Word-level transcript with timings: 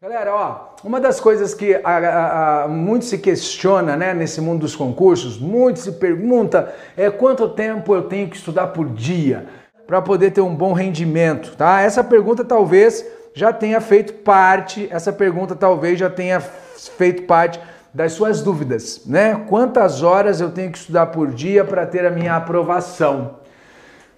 Galera, 0.00 0.32
ó, 0.32 0.76
uma 0.84 1.00
das 1.00 1.18
coisas 1.18 1.54
que 1.54 1.74
a, 1.74 1.80
a, 1.82 2.62
a, 2.62 2.68
muito 2.68 3.04
se 3.04 3.18
questiona 3.18 3.96
né, 3.96 4.14
nesse 4.14 4.40
mundo 4.40 4.60
dos 4.60 4.76
concursos, 4.76 5.40
muito 5.40 5.80
se 5.80 5.90
pergunta 5.90 6.72
é 6.96 7.10
quanto 7.10 7.48
tempo 7.48 7.92
eu 7.92 8.02
tenho 8.02 8.28
que 8.28 8.36
estudar 8.36 8.68
por 8.68 8.88
dia 8.90 9.46
para 9.88 10.00
poder 10.00 10.30
ter 10.30 10.40
um 10.40 10.54
bom 10.54 10.72
rendimento, 10.72 11.56
tá? 11.56 11.80
Essa 11.80 12.04
pergunta 12.04 12.44
talvez 12.44 13.04
já 13.34 13.52
tenha 13.52 13.80
feito 13.80 14.12
parte, 14.12 14.86
essa 14.88 15.12
pergunta 15.12 15.56
talvez 15.56 15.98
já 15.98 16.08
tenha 16.08 16.38
feito 16.38 17.24
parte 17.24 17.58
das 17.92 18.12
suas 18.12 18.40
dúvidas, 18.40 19.02
né? 19.04 19.46
Quantas 19.48 20.04
horas 20.04 20.40
eu 20.40 20.52
tenho 20.52 20.70
que 20.70 20.78
estudar 20.78 21.06
por 21.06 21.32
dia 21.32 21.64
para 21.64 21.84
ter 21.84 22.06
a 22.06 22.10
minha 22.12 22.36
aprovação? 22.36 23.40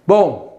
Bom, 0.05 0.50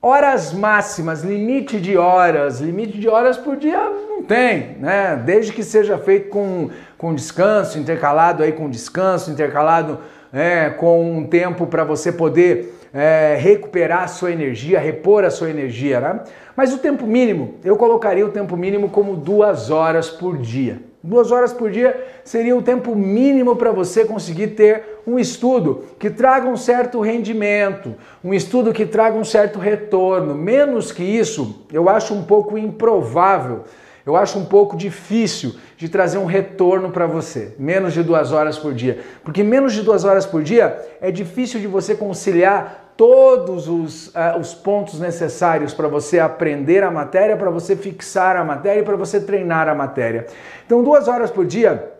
Horas 0.00 0.52
máximas, 0.52 1.22
limite 1.22 1.80
de 1.80 1.96
horas, 1.96 2.60
limite 2.60 2.98
de 2.98 3.08
horas 3.08 3.36
por 3.36 3.56
dia 3.56 3.78
não 3.80 4.22
tem, 4.22 4.76
né? 4.78 5.20
Desde 5.24 5.52
que 5.52 5.62
seja 5.62 5.98
feito 5.98 6.28
com, 6.28 6.70
com 6.98 7.14
descanso, 7.14 7.78
intercalado 7.78 8.42
aí 8.42 8.52
com 8.52 8.68
descanso, 8.68 9.30
intercalado 9.30 9.98
é, 10.32 10.70
com 10.70 11.18
um 11.18 11.26
tempo 11.26 11.66
para 11.66 11.82
você 11.82 12.12
poder 12.12 12.74
é, 12.92 13.36
recuperar 13.40 14.04
a 14.04 14.08
sua 14.08 14.30
energia, 14.30 14.78
repor 14.78 15.24
a 15.24 15.30
sua 15.30 15.50
energia, 15.50 16.00
né? 16.00 16.20
Mas 16.54 16.72
o 16.72 16.78
tempo 16.78 17.06
mínimo, 17.06 17.54
eu 17.64 17.76
colocaria 17.76 18.24
o 18.24 18.30
tempo 18.30 18.56
mínimo 18.56 18.90
como 18.90 19.16
duas 19.16 19.70
horas 19.70 20.08
por 20.10 20.36
dia. 20.38 20.80
Duas 21.06 21.30
horas 21.30 21.52
por 21.52 21.70
dia 21.70 22.04
seria 22.24 22.56
o 22.56 22.62
tempo 22.62 22.96
mínimo 22.96 23.54
para 23.54 23.70
você 23.70 24.04
conseguir 24.04 24.48
ter 24.48 25.00
um 25.06 25.20
estudo 25.20 25.84
que 26.00 26.10
traga 26.10 26.48
um 26.48 26.56
certo 26.56 27.00
rendimento, 27.00 27.94
um 28.24 28.34
estudo 28.34 28.72
que 28.72 28.84
traga 28.84 29.16
um 29.16 29.24
certo 29.24 29.60
retorno. 29.60 30.34
Menos 30.34 30.90
que 30.90 31.04
isso, 31.04 31.64
eu 31.72 31.88
acho 31.88 32.12
um 32.12 32.24
pouco 32.24 32.58
improvável, 32.58 33.62
eu 34.04 34.16
acho 34.16 34.36
um 34.36 34.44
pouco 34.46 34.76
difícil 34.76 35.54
de 35.76 35.88
trazer 35.88 36.18
um 36.18 36.24
retorno 36.24 36.90
para 36.90 37.06
você. 37.06 37.54
Menos 37.56 37.92
de 37.92 38.02
duas 38.02 38.32
horas 38.32 38.58
por 38.58 38.74
dia. 38.74 38.98
Porque 39.22 39.44
menos 39.44 39.74
de 39.74 39.82
duas 39.82 40.04
horas 40.04 40.26
por 40.26 40.42
dia 40.42 40.76
é 41.00 41.12
difícil 41.12 41.60
de 41.60 41.68
você 41.68 41.94
conciliar 41.94 42.85
todos 42.96 43.68
os, 43.68 44.08
uh, 44.08 44.38
os 44.40 44.54
pontos 44.54 44.98
necessários 44.98 45.74
para 45.74 45.88
você 45.88 46.18
aprender 46.18 46.82
a 46.82 46.90
matéria, 46.90 47.36
para 47.36 47.50
você 47.50 47.76
fixar 47.76 48.36
a 48.36 48.44
matéria 48.44 48.80
e 48.80 48.84
para 48.84 48.96
você 48.96 49.20
treinar 49.20 49.68
a 49.68 49.74
matéria. 49.74 50.26
Então, 50.64 50.82
duas 50.82 51.06
horas 51.06 51.30
por 51.30 51.44
dia 51.44 51.92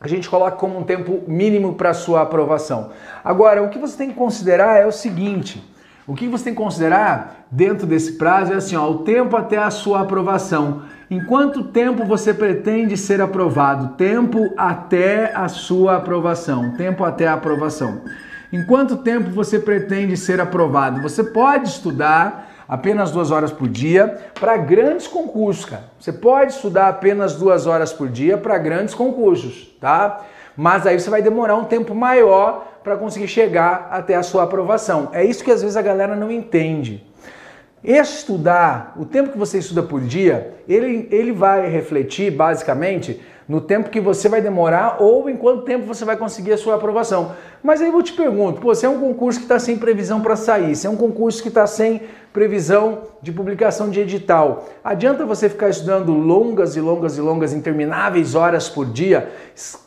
a 0.00 0.06
gente 0.06 0.28
coloca 0.28 0.56
como 0.56 0.78
um 0.78 0.84
tempo 0.84 1.22
mínimo 1.26 1.74
para 1.74 1.94
sua 1.94 2.22
aprovação. 2.22 2.90
Agora, 3.24 3.62
o 3.62 3.70
que 3.70 3.78
você 3.78 3.96
tem 3.96 4.10
que 4.10 4.14
considerar 4.14 4.80
é 4.80 4.86
o 4.86 4.92
seguinte: 4.92 5.64
o 6.06 6.14
que 6.14 6.28
você 6.28 6.44
tem 6.44 6.54
que 6.54 6.62
considerar 6.62 7.46
dentro 7.50 7.86
desse 7.86 8.12
prazo 8.12 8.52
é 8.52 8.56
assim, 8.56 8.76
ó, 8.76 8.88
o 8.88 8.98
tempo 8.98 9.36
até 9.36 9.56
a 9.56 9.70
sua 9.70 10.02
aprovação. 10.02 10.82
Em 11.10 11.24
quanto 11.24 11.64
tempo 11.64 12.04
você 12.04 12.34
pretende 12.34 12.96
ser 12.96 13.20
aprovado? 13.20 13.94
Tempo 13.96 14.52
até 14.56 15.32
a 15.34 15.48
sua 15.48 15.96
aprovação. 15.96 16.72
Tempo 16.76 17.04
até 17.04 17.26
a 17.26 17.34
aprovação. 17.34 18.02
Em 18.56 18.64
quanto 18.64 18.96
tempo 18.96 19.28
você 19.28 19.58
pretende 19.58 20.16
ser 20.16 20.40
aprovado? 20.40 21.02
Você 21.02 21.22
pode 21.22 21.68
estudar 21.68 22.64
apenas 22.66 23.10
duas 23.10 23.30
horas 23.30 23.52
por 23.52 23.68
dia 23.68 24.16
para 24.40 24.56
grandes 24.56 25.06
concursos, 25.06 25.66
cara. 25.66 25.84
Você 26.00 26.10
pode 26.10 26.54
estudar 26.54 26.88
apenas 26.88 27.34
duas 27.34 27.66
horas 27.66 27.92
por 27.92 28.08
dia 28.08 28.38
para 28.38 28.56
grandes 28.56 28.94
concursos, 28.94 29.76
tá? 29.78 30.22
Mas 30.56 30.86
aí 30.86 30.98
você 30.98 31.10
vai 31.10 31.20
demorar 31.20 31.54
um 31.56 31.64
tempo 31.64 31.94
maior 31.94 32.66
para 32.82 32.96
conseguir 32.96 33.28
chegar 33.28 33.88
até 33.90 34.14
a 34.14 34.22
sua 34.22 34.44
aprovação. 34.44 35.10
É 35.12 35.22
isso 35.22 35.44
que 35.44 35.50
às 35.50 35.60
vezes 35.60 35.76
a 35.76 35.82
galera 35.82 36.16
não 36.16 36.30
entende. 36.30 37.04
Estudar, 37.84 38.94
o 38.96 39.04
tempo 39.04 39.32
que 39.32 39.38
você 39.38 39.58
estuda 39.58 39.82
por 39.82 40.00
dia, 40.00 40.54
ele, 40.66 41.06
ele 41.10 41.30
vai 41.30 41.68
refletir 41.68 42.30
basicamente 42.30 43.20
no 43.48 43.60
tempo 43.60 43.90
que 43.90 44.00
você 44.00 44.28
vai 44.28 44.40
demorar 44.40 44.96
ou 45.00 45.30
em 45.30 45.36
quanto 45.36 45.62
tempo 45.62 45.86
você 45.86 46.04
vai 46.04 46.16
conseguir 46.16 46.52
a 46.52 46.58
sua 46.58 46.74
aprovação. 46.74 47.32
Mas 47.62 47.80
aí 47.80 47.88
eu 47.88 48.02
te 48.02 48.12
pergunto, 48.12 48.60
pô, 48.60 48.74
se 48.74 48.84
é 48.84 48.88
um 48.88 48.98
concurso 48.98 49.38
que 49.38 49.44
está 49.44 49.58
sem 49.58 49.78
previsão 49.78 50.20
para 50.20 50.34
sair, 50.34 50.74
se 50.74 50.86
é 50.86 50.90
um 50.90 50.96
concurso 50.96 51.42
que 51.42 51.48
está 51.48 51.66
sem 51.66 52.02
previsão 52.32 53.02
de 53.22 53.32
publicação 53.32 53.88
de 53.88 54.00
edital, 54.00 54.68
adianta 54.84 55.24
você 55.24 55.48
ficar 55.48 55.70
estudando 55.70 56.12
longas 56.12 56.76
e 56.76 56.80
longas 56.80 57.16
e 57.16 57.20
longas, 57.20 57.52
intermináveis 57.52 58.34
horas 58.34 58.68
por 58.68 58.84
dia, 58.84 59.32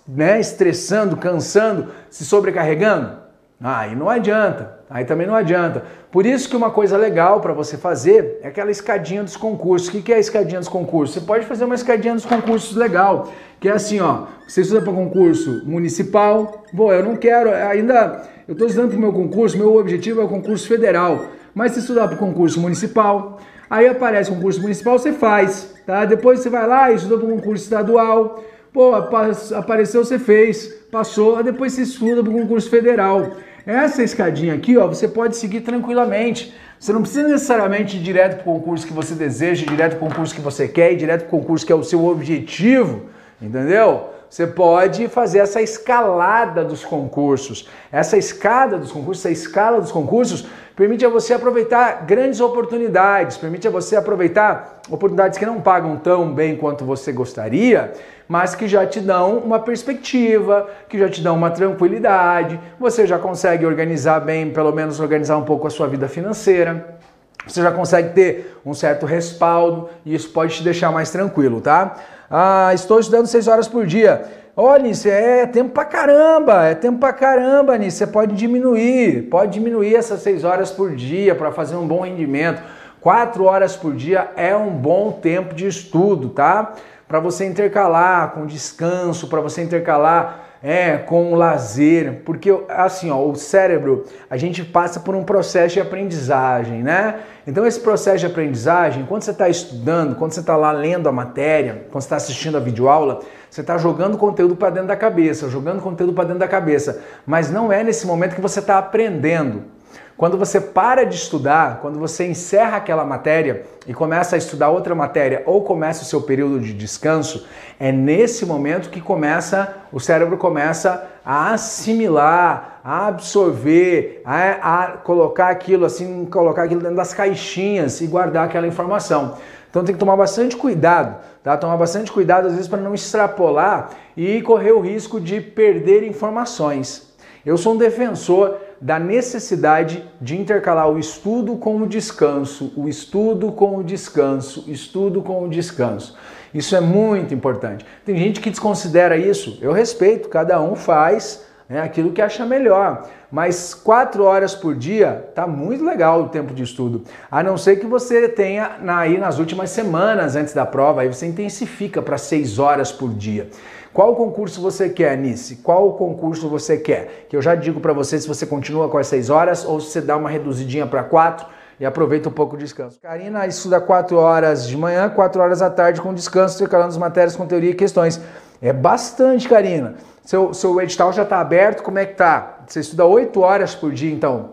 né, 0.07 0.39
estressando, 0.39 1.17
cansando, 1.17 1.89
se 2.09 2.25
sobrecarregando? 2.25 3.19
Aí 3.61 3.93
não 3.95 4.09
adianta, 4.09 4.78
aí 4.89 5.05
também 5.05 5.27
não 5.27 5.35
adianta. 5.35 5.83
Por 6.11 6.25
isso 6.25 6.49
que 6.49 6.55
uma 6.55 6.71
coisa 6.71 6.97
legal 6.97 7.39
para 7.39 7.53
você 7.53 7.77
fazer 7.77 8.39
é 8.41 8.47
aquela 8.47 8.71
escadinha 8.71 9.23
dos 9.23 9.37
concursos. 9.37 9.89
O 9.89 10.01
que 10.01 10.11
é 10.11 10.15
a 10.15 10.19
escadinha 10.19 10.59
dos 10.59 10.67
concursos? 10.67 11.15
Você 11.15 11.21
pode 11.21 11.45
fazer 11.45 11.65
uma 11.65 11.75
escadinha 11.75 12.15
dos 12.15 12.25
concursos 12.25 12.75
legal, 12.75 13.31
que 13.59 13.69
é 13.69 13.73
assim, 13.73 13.99
ó, 13.99 14.23
você 14.47 14.61
estuda 14.61 14.81
para 14.81 14.91
concurso 14.91 15.61
municipal, 15.65 16.63
bom, 16.73 16.91
eu 16.91 17.03
não 17.03 17.15
quero, 17.15 17.51
ainda, 17.51 18.23
eu 18.47 18.53
estou 18.53 18.67
estudando 18.67 18.89
para 18.89 18.97
o 18.97 19.01
meu 19.01 19.13
concurso, 19.13 19.57
meu 19.57 19.75
objetivo 19.75 20.21
é 20.21 20.23
o 20.23 20.27
concurso 20.27 20.67
federal, 20.67 21.25
mas 21.53 21.73
se 21.73 21.79
estudar 21.79 22.07
para 22.07 22.15
o 22.15 22.19
concurso 22.19 22.59
municipal, 22.59 23.39
aí 23.69 23.87
aparece 23.87 24.31
o 24.31 24.35
concurso 24.35 24.61
municipal, 24.61 24.97
você 24.97 25.13
faz, 25.13 25.75
tá? 25.85 26.05
Depois 26.05 26.39
você 26.39 26.49
vai 26.49 26.65
lá 26.65 26.91
e 26.91 26.95
estuda 26.95 27.17
para 27.17 27.27
o 27.27 27.35
concurso 27.35 27.63
estadual, 27.63 28.43
pô, 28.73 28.95
apareceu, 28.95 30.03
você 30.03 30.17
fez, 30.17 30.67
passou, 30.91 31.43
depois 31.43 31.73
você 31.73 31.83
estuda 31.83 32.23
para 32.23 32.31
o 32.31 32.41
concurso 32.41 32.69
federal. 32.69 33.31
Essa 33.69 34.01
escadinha 34.01 34.55
aqui, 34.55 34.75
ó, 34.79 34.87
você 34.87 35.07
pode 35.07 35.37
seguir 35.37 35.61
tranquilamente. 35.61 36.51
Você 36.79 36.91
não 36.91 37.01
precisa 37.01 37.27
necessariamente 37.27 37.97
ir 37.97 37.99
direto 37.99 38.41
para 38.41 38.51
o 38.51 38.55
concurso 38.55 38.87
que 38.87 38.91
você 38.91 39.13
deseja, 39.13 39.63
direto 39.63 39.95
para 39.95 40.07
o 40.07 40.09
concurso 40.09 40.33
que 40.33 40.41
você 40.41 40.67
quer, 40.67 40.91
ir 40.91 40.95
direto 40.95 41.27
para 41.27 41.37
o 41.37 41.39
concurso 41.39 41.63
que 41.63 41.71
é 41.71 41.75
o 41.75 41.83
seu 41.83 42.03
objetivo, 42.03 43.11
entendeu? 43.39 44.09
Você 44.29 44.45
pode 44.45 45.07
fazer 45.07 45.39
essa 45.39 45.59
escalada 45.59 46.63
dos 46.63 46.85
concursos. 46.85 47.67
Essa 47.91 48.15
escada 48.15 48.77
dos 48.77 48.91
concursos, 48.91 49.25
essa 49.25 49.31
escala 49.31 49.81
dos 49.81 49.91
concursos, 49.91 50.45
permite 50.75 51.03
a 51.03 51.09
você 51.09 51.33
aproveitar 51.33 52.05
grandes 52.05 52.39
oportunidades, 52.39 53.37
permite 53.37 53.67
a 53.67 53.71
você 53.71 53.95
aproveitar 53.95 54.81
oportunidades 54.87 55.39
que 55.39 55.45
não 55.45 55.59
pagam 55.59 55.97
tão 55.97 56.31
bem 56.31 56.55
quanto 56.55 56.85
você 56.85 57.11
gostaria, 57.11 57.91
mas 58.27 58.53
que 58.53 58.67
já 58.67 58.85
te 58.85 58.99
dão 58.99 59.39
uma 59.39 59.57
perspectiva, 59.57 60.69
que 60.87 60.99
já 60.99 61.09
te 61.09 61.21
dão 61.21 61.35
uma 61.35 61.49
tranquilidade. 61.49 62.59
Você 62.79 63.07
já 63.07 63.17
consegue 63.17 63.65
organizar 63.65 64.19
bem, 64.19 64.51
pelo 64.51 64.71
menos 64.71 64.99
organizar 64.99 65.37
um 65.37 65.43
pouco 65.43 65.65
a 65.65 65.71
sua 65.71 65.87
vida 65.87 66.07
financeira. 66.07 66.99
Você 67.47 67.63
já 67.63 67.71
consegue 67.71 68.13
ter 68.13 68.59
um 68.63 68.75
certo 68.75 69.07
respaldo 69.07 69.89
e 70.05 70.13
isso 70.13 70.29
pode 70.29 70.57
te 70.57 70.63
deixar 70.63 70.91
mais 70.91 71.09
tranquilo, 71.09 71.59
tá? 71.59 71.95
Ah, 72.29 72.71
estou 72.73 72.99
estudando 72.99 73.25
seis 73.27 73.47
horas 73.47 73.67
por 73.67 73.85
dia. 73.85 74.23
Olha, 74.55 74.87
isso 74.87 75.07
é 75.07 75.45
tempo 75.45 75.71
pra 75.71 75.85
caramba, 75.85 76.65
é 76.65 76.75
tempo 76.75 76.99
pra 76.99 77.13
caramba, 77.13 77.77
Nisso. 77.77 77.97
Você 77.97 78.07
pode 78.07 78.35
diminuir, 78.35 79.29
pode 79.29 79.53
diminuir 79.53 79.95
essas 79.95 80.21
seis 80.21 80.43
horas 80.43 80.69
por 80.69 80.95
dia 80.95 81.33
para 81.33 81.51
fazer 81.51 81.75
um 81.75 81.87
bom 81.87 82.01
rendimento. 82.01 82.61
Quatro 82.99 83.45
horas 83.45 83.77
por 83.77 83.95
dia 83.95 84.31
é 84.35 84.55
um 84.55 84.69
bom 84.69 85.13
tempo 85.13 85.55
de 85.55 85.65
estudo, 85.65 86.29
tá? 86.29 86.73
Para 87.07 87.19
você 87.19 87.45
intercalar 87.45 88.31
com 88.31 88.45
descanso, 88.45 89.27
para 89.27 89.39
você 89.39 89.63
intercalar 89.63 90.48
é, 90.61 90.97
com 90.97 91.35
lazer, 91.35 92.21
porque 92.25 92.53
assim, 92.67 93.09
ó, 93.09 93.23
o 93.23 93.35
cérebro, 93.35 94.05
a 94.29 94.35
gente 94.35 94.63
passa 94.63 94.99
por 94.99 95.15
um 95.15 95.23
processo 95.23 95.75
de 95.75 95.81
aprendizagem, 95.81 96.83
né? 96.83 97.19
Então 97.47 97.65
esse 97.65 97.79
processo 97.79 98.19
de 98.19 98.25
aprendizagem, 98.25 99.05
quando 99.05 99.23
você 99.23 99.31
está 99.31 99.47
estudando, 99.47 100.15
quando 100.15 100.33
você 100.33 100.41
está 100.41 100.57
lá 100.57 100.71
lendo 100.71 101.07
a 101.07 101.11
matéria, 101.11 101.85
quando 101.89 102.01
você 102.01 102.07
está 102.07 102.17
assistindo 102.17 102.57
a 102.57 102.59
videoaula, 102.59 103.21
você 103.49 103.61
está 103.61 103.77
jogando 103.77 104.17
conteúdo 104.17 104.55
para 104.55 104.69
dentro 104.69 104.89
da 104.89 104.95
cabeça, 104.95 105.49
jogando 105.49 105.81
conteúdo 105.81 106.13
para 106.13 106.25
dentro 106.25 106.39
da 106.39 106.47
cabeça, 106.47 107.01
mas 107.25 107.49
não 107.49 107.71
é 107.71 107.83
nesse 107.83 108.05
momento 108.05 108.35
que 108.35 108.41
você 108.41 108.59
está 108.59 108.77
aprendendo. 108.77 109.78
Quando 110.19 110.37
você 110.37 110.59
para 110.59 111.05
de 111.05 111.15
estudar, 111.15 111.79
quando 111.79 111.97
você 111.97 112.27
encerra 112.27 112.75
aquela 112.75 113.05
matéria 113.05 113.63
e 113.87 113.93
começa 113.93 114.35
a 114.35 114.37
estudar 114.37 114.67
outra 114.67 114.93
matéria 114.93 115.43
ou 115.45 115.63
começa 115.63 116.03
o 116.03 116.05
seu 116.05 116.21
período 116.21 116.59
de 116.59 116.73
descanso, 116.73 117.47
é 117.79 117.89
nesse 117.89 118.45
momento 118.45 118.89
que 118.89 118.99
começa 118.99 119.75
o 119.93 119.97
cérebro 119.97 120.35
começa 120.35 121.07
a 121.23 121.53
assimilar, 121.53 122.81
a 122.83 123.07
absorver, 123.07 124.21
a, 124.25 124.81
a 124.83 124.87
colocar 124.97 125.47
aquilo 125.47 125.85
assim, 125.85 126.25
colocar 126.25 126.63
aquilo 126.63 126.81
dentro 126.81 126.97
das 126.97 127.13
caixinhas 127.13 128.01
e 128.01 128.07
guardar 128.07 128.43
aquela 128.43 128.67
informação. 128.67 129.37
Então 129.69 129.85
tem 129.85 129.95
que 129.95 129.99
tomar 129.99 130.17
bastante 130.17 130.57
cuidado, 130.57 131.15
tá? 131.41 131.55
Tomar 131.55 131.77
bastante 131.77 132.11
cuidado 132.11 132.47
às 132.47 132.51
vezes 132.51 132.67
para 132.67 132.81
não 132.81 132.93
extrapolar 132.93 133.91
e 134.17 134.41
correr 134.41 134.73
o 134.73 134.81
risco 134.81 135.17
de 135.17 135.39
perder 135.39 136.03
informações. 136.03 137.07
Eu 137.45 137.57
sou 137.57 137.73
um 137.73 137.77
defensor 137.77 138.57
da 138.81 138.99
necessidade 138.99 140.03
de 140.21 140.39
intercalar 140.39 140.89
o 140.89 140.97
estudo 140.97 141.57
com 141.57 141.81
o 141.81 141.87
descanso, 141.87 142.71
o 142.75 142.87
estudo 142.87 143.51
com 143.51 143.77
o 143.77 143.83
descanso, 143.83 144.65
estudo 144.67 145.21
com 145.21 145.43
o 145.43 145.49
descanso. 145.49 146.17
Isso 146.53 146.75
é 146.75 146.81
muito 146.81 147.33
importante. 147.33 147.85
Tem 148.05 148.17
gente 148.17 148.39
que 148.39 148.49
desconsidera 148.49 149.17
isso. 149.17 149.59
Eu 149.61 149.71
respeito, 149.71 150.29
cada 150.29 150.61
um 150.61 150.75
faz 150.75 151.45
né? 151.69 151.81
aquilo 151.81 152.11
que 152.11 152.21
acha 152.21 152.45
melhor. 152.45 153.07
Mas 153.31 153.75
quatro 153.75 154.23
horas 154.23 154.55
por 154.55 154.73
dia 154.73 155.29
tá 155.35 155.45
muito 155.45 155.85
legal 155.85 156.23
o 156.23 156.29
tempo 156.29 156.51
de 156.51 156.63
estudo. 156.63 157.03
A 157.29 157.43
não 157.43 157.55
ser 157.55 157.75
que 157.75 157.85
você 157.85 158.27
tenha 158.27 158.77
aí 158.87 159.19
nas 159.19 159.37
últimas 159.37 159.69
semanas 159.69 160.35
antes 160.35 160.53
da 160.53 160.65
prova, 160.65 161.01
aí 161.01 161.07
você 161.07 161.27
intensifica 161.27 162.01
para 162.01 162.17
seis 162.17 162.57
horas 162.57 162.91
por 162.91 163.13
dia. 163.13 163.47
Qual 163.93 164.15
concurso 164.15 164.61
você 164.61 164.89
quer, 164.89 165.17
Nice? 165.17 165.57
Qual 165.57 165.93
concurso 165.93 166.47
você 166.47 166.77
quer? 166.77 167.25
Que 167.27 167.35
eu 167.35 167.41
já 167.41 167.55
digo 167.55 167.79
para 167.79 167.91
você 167.91 168.19
se 168.19 168.27
você 168.27 168.45
continua 168.45 168.87
com 168.87 168.97
as 168.97 169.07
seis 169.07 169.29
horas 169.29 169.65
ou 169.65 169.79
se 169.79 169.91
você 169.91 170.01
dá 170.01 170.15
uma 170.15 170.29
reduzidinha 170.29 170.85
para 170.85 171.03
quatro 171.03 171.47
e 171.79 171.85
aproveita 171.85 172.29
um 172.29 172.31
pouco 172.31 172.55
o 172.55 172.59
descanso. 172.59 172.99
Karina 172.99 173.47
estuda 173.47 173.79
quatro 173.79 174.17
horas 174.17 174.67
de 174.67 174.77
manhã, 174.77 175.09
quatro 175.09 175.41
horas 175.41 175.61
à 175.61 175.69
tarde 175.69 176.01
com 176.01 176.13
descanso, 176.13 176.55
intercalando 176.55 176.89
as 176.89 176.97
matérias 176.97 177.35
com 177.35 177.47
teoria 177.47 177.71
e 177.71 177.75
questões. 177.75 178.21
É 178.61 178.73
bastante, 178.73 179.47
Karina. 179.47 179.95
Seu, 180.23 180.53
seu 180.53 180.79
edital 180.81 181.11
já 181.13 181.23
está 181.23 181.39
aberto, 181.39 181.81
como 181.81 181.97
é 181.97 182.05
que 182.05 182.13
tá? 182.13 182.59
Você 182.67 182.81
estuda 182.81 183.05
8 183.05 183.41
horas 183.41 183.73
por 183.73 183.91
dia, 183.91 184.13
então. 184.13 184.51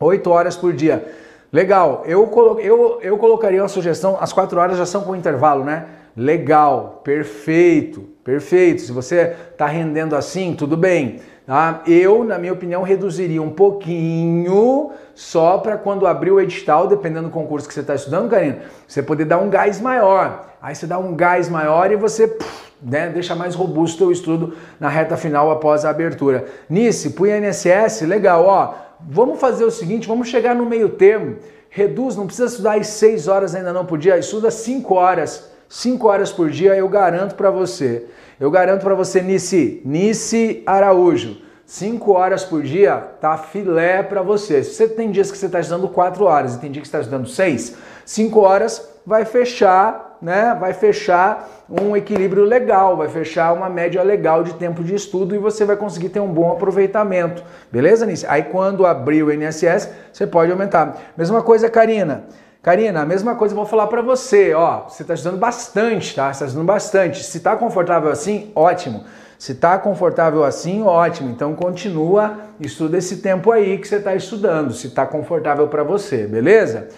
8 0.00 0.30
horas 0.30 0.56
por 0.56 0.72
dia. 0.72 1.04
Legal. 1.52 2.02
Eu, 2.06 2.26
colo 2.28 2.58
eu, 2.60 2.98
eu 3.02 3.18
colocaria 3.18 3.60
uma 3.60 3.68
sugestão, 3.68 4.16
as 4.20 4.32
4 4.32 4.58
horas 4.58 4.78
já 4.78 4.86
são 4.86 5.02
com 5.02 5.14
intervalo, 5.14 5.64
né? 5.64 5.86
Legal, 6.16 7.00
perfeito, 7.02 8.02
perfeito. 8.22 8.82
Se 8.82 8.92
você 8.92 9.34
está 9.50 9.66
rendendo 9.66 10.14
assim, 10.14 10.54
tudo 10.54 10.76
bem. 10.76 11.20
Tá? 11.46 11.82
Eu, 11.86 12.24
na 12.24 12.38
minha 12.38 12.52
opinião, 12.52 12.82
reduziria 12.82 13.42
um 13.42 13.50
pouquinho 13.50 14.92
só 15.14 15.58
para 15.58 15.76
quando 15.76 16.06
abrir 16.06 16.30
o 16.30 16.40
edital, 16.40 16.86
dependendo 16.86 17.28
do 17.28 17.30
concurso 17.30 17.68
que 17.68 17.74
você 17.74 17.80
está 17.80 17.94
estudando, 17.94 18.30
Karina, 18.30 18.60
você 18.88 19.02
poder 19.02 19.26
dar 19.26 19.38
um 19.38 19.50
gás 19.50 19.80
maior. 19.80 20.54
Aí 20.62 20.74
você 20.74 20.86
dá 20.86 20.98
um 20.98 21.14
gás 21.14 21.48
maior 21.48 21.92
e 21.92 21.96
você 21.96 22.26
puf, 22.26 22.72
né, 22.82 23.10
deixa 23.10 23.34
mais 23.34 23.54
robusto 23.54 24.06
o 24.06 24.12
estudo 24.12 24.54
na 24.80 24.88
reta 24.88 25.16
final 25.16 25.50
após 25.50 25.84
a 25.84 25.90
abertura. 25.90 26.46
Nice, 26.70 27.10
para 27.10 27.22
o 27.22 27.26
INSS, 27.26 28.02
legal, 28.02 28.46
ó, 28.46 28.74
vamos 29.00 29.38
fazer 29.38 29.64
o 29.64 29.70
seguinte, 29.70 30.08
vamos 30.08 30.28
chegar 30.28 30.54
no 30.54 30.64
meio 30.64 30.88
termo, 30.90 31.36
reduz, 31.68 32.16
não 32.16 32.24
precisa 32.26 32.48
estudar 32.48 32.78
às 32.78 32.86
6 32.86 33.28
horas 33.28 33.54
ainda 33.54 33.72
não 33.72 33.84
por 33.84 33.98
dia, 33.98 34.16
estuda 34.16 34.50
5 34.50 34.94
horas, 34.94 35.53
5 35.74 36.06
horas 36.06 36.30
por 36.30 36.50
dia 36.50 36.76
eu 36.76 36.88
garanto 36.88 37.34
para 37.34 37.50
você. 37.50 38.06
Eu 38.38 38.48
garanto 38.48 38.82
para 38.82 38.94
você, 38.94 39.20
Nice, 39.20 39.82
Nice 39.84 40.62
Araújo, 40.64 41.38
5 41.66 42.12
horas 42.12 42.44
por 42.44 42.62
dia 42.62 42.96
tá 43.20 43.36
filé 43.36 44.00
para 44.00 44.22
você. 44.22 44.62
Se 44.62 44.74
você 44.74 44.88
tem 44.88 45.10
dias 45.10 45.32
que 45.32 45.36
você 45.36 45.46
está 45.46 45.58
estudando 45.58 45.88
4 45.88 46.24
horas 46.24 46.54
e 46.54 46.60
tem 46.60 46.70
dia 46.70 46.80
que 46.80 46.86
você 46.86 46.96
está 46.96 47.00
estudando 47.00 47.28
6, 47.28 47.76
5 48.04 48.38
horas 48.38 48.88
vai 49.04 49.24
fechar, 49.24 50.16
né? 50.22 50.56
Vai 50.60 50.72
fechar 50.74 51.64
um 51.68 51.96
equilíbrio 51.96 52.44
legal, 52.44 52.96
vai 52.96 53.08
fechar 53.08 53.52
uma 53.52 53.68
média 53.68 54.00
legal 54.04 54.44
de 54.44 54.54
tempo 54.54 54.84
de 54.84 54.94
estudo 54.94 55.34
e 55.34 55.38
você 55.38 55.64
vai 55.64 55.74
conseguir 55.74 56.10
ter 56.10 56.20
um 56.20 56.32
bom 56.32 56.52
aproveitamento. 56.52 57.42
Beleza, 57.72 58.06
Nice? 58.06 58.24
Aí 58.28 58.44
quando 58.44 58.86
abrir 58.86 59.24
o 59.24 59.32
INSS, 59.32 59.90
você 60.12 60.24
pode 60.24 60.52
aumentar. 60.52 60.96
Mesma 61.16 61.42
coisa, 61.42 61.68
Karina. 61.68 62.26
Karina, 62.64 63.02
a 63.02 63.04
mesma 63.04 63.34
coisa 63.34 63.52
eu 63.52 63.56
vou 63.56 63.66
falar 63.66 63.88
para 63.88 64.00
você, 64.00 64.54
ó, 64.54 64.88
você 64.88 65.02
está 65.02 65.12
estudando 65.12 65.38
bastante, 65.38 66.14
tá? 66.14 66.28
Você 66.28 66.32
está 66.32 66.46
estudando 66.46 66.66
bastante. 66.66 67.22
Se 67.22 67.36
está 67.36 67.54
confortável 67.56 68.10
assim, 68.10 68.50
ótimo. 68.56 69.04
Se 69.38 69.52
está 69.52 69.76
confortável 69.76 70.42
assim, 70.42 70.82
ótimo. 70.82 71.28
Então 71.28 71.54
continua, 71.54 72.38
estuda 72.58 72.96
esse 72.96 73.18
tempo 73.18 73.52
aí 73.52 73.76
que 73.76 73.86
você 73.86 73.96
está 73.96 74.14
estudando, 74.14 74.72
se 74.72 74.86
está 74.86 75.04
confortável 75.04 75.68
para 75.68 75.82
você, 75.82 76.26
beleza? 76.26 76.88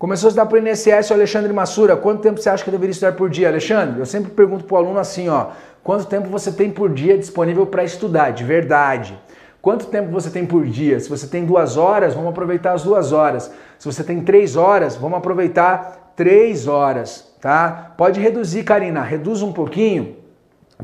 Começou 0.00 0.26
a 0.26 0.30
estudar 0.30 0.46
para 0.46 0.58
o 0.58 0.68
INSS, 0.68 1.10
o 1.10 1.14
Alexandre 1.14 1.52
Massura, 1.52 1.96
quanto 1.96 2.20
tempo 2.20 2.40
você 2.40 2.50
acha 2.50 2.64
que 2.64 2.70
deveria 2.72 2.90
estudar 2.90 3.12
por 3.12 3.30
dia? 3.30 3.46
Alexandre, 3.46 4.00
eu 4.00 4.06
sempre 4.06 4.32
pergunto 4.32 4.64
para 4.64 4.74
o 4.74 4.78
aluno 4.78 4.98
assim, 4.98 5.28
ó, 5.28 5.50
quanto 5.84 6.06
tempo 6.06 6.28
você 6.28 6.50
tem 6.50 6.72
por 6.72 6.92
dia 6.92 7.16
disponível 7.16 7.64
para 7.66 7.84
estudar, 7.84 8.32
de 8.32 8.42
verdade? 8.42 9.16
Quanto 9.64 9.86
tempo 9.86 10.10
você 10.10 10.28
tem 10.28 10.44
por 10.44 10.66
dia? 10.66 11.00
Se 11.00 11.08
você 11.08 11.26
tem 11.26 11.46
duas 11.46 11.78
horas, 11.78 12.12
vamos 12.12 12.28
aproveitar 12.28 12.74
as 12.74 12.82
duas 12.82 13.12
horas. 13.12 13.50
Se 13.78 13.86
você 13.90 14.04
tem 14.04 14.20
três 14.20 14.56
horas, 14.56 14.94
vamos 14.94 15.16
aproveitar 15.16 16.12
três 16.14 16.68
horas, 16.68 17.34
tá? 17.40 17.94
Pode 17.96 18.20
reduzir, 18.20 18.62
Karina, 18.62 19.00
reduz 19.00 19.40
um 19.40 19.54
pouquinho, 19.54 20.16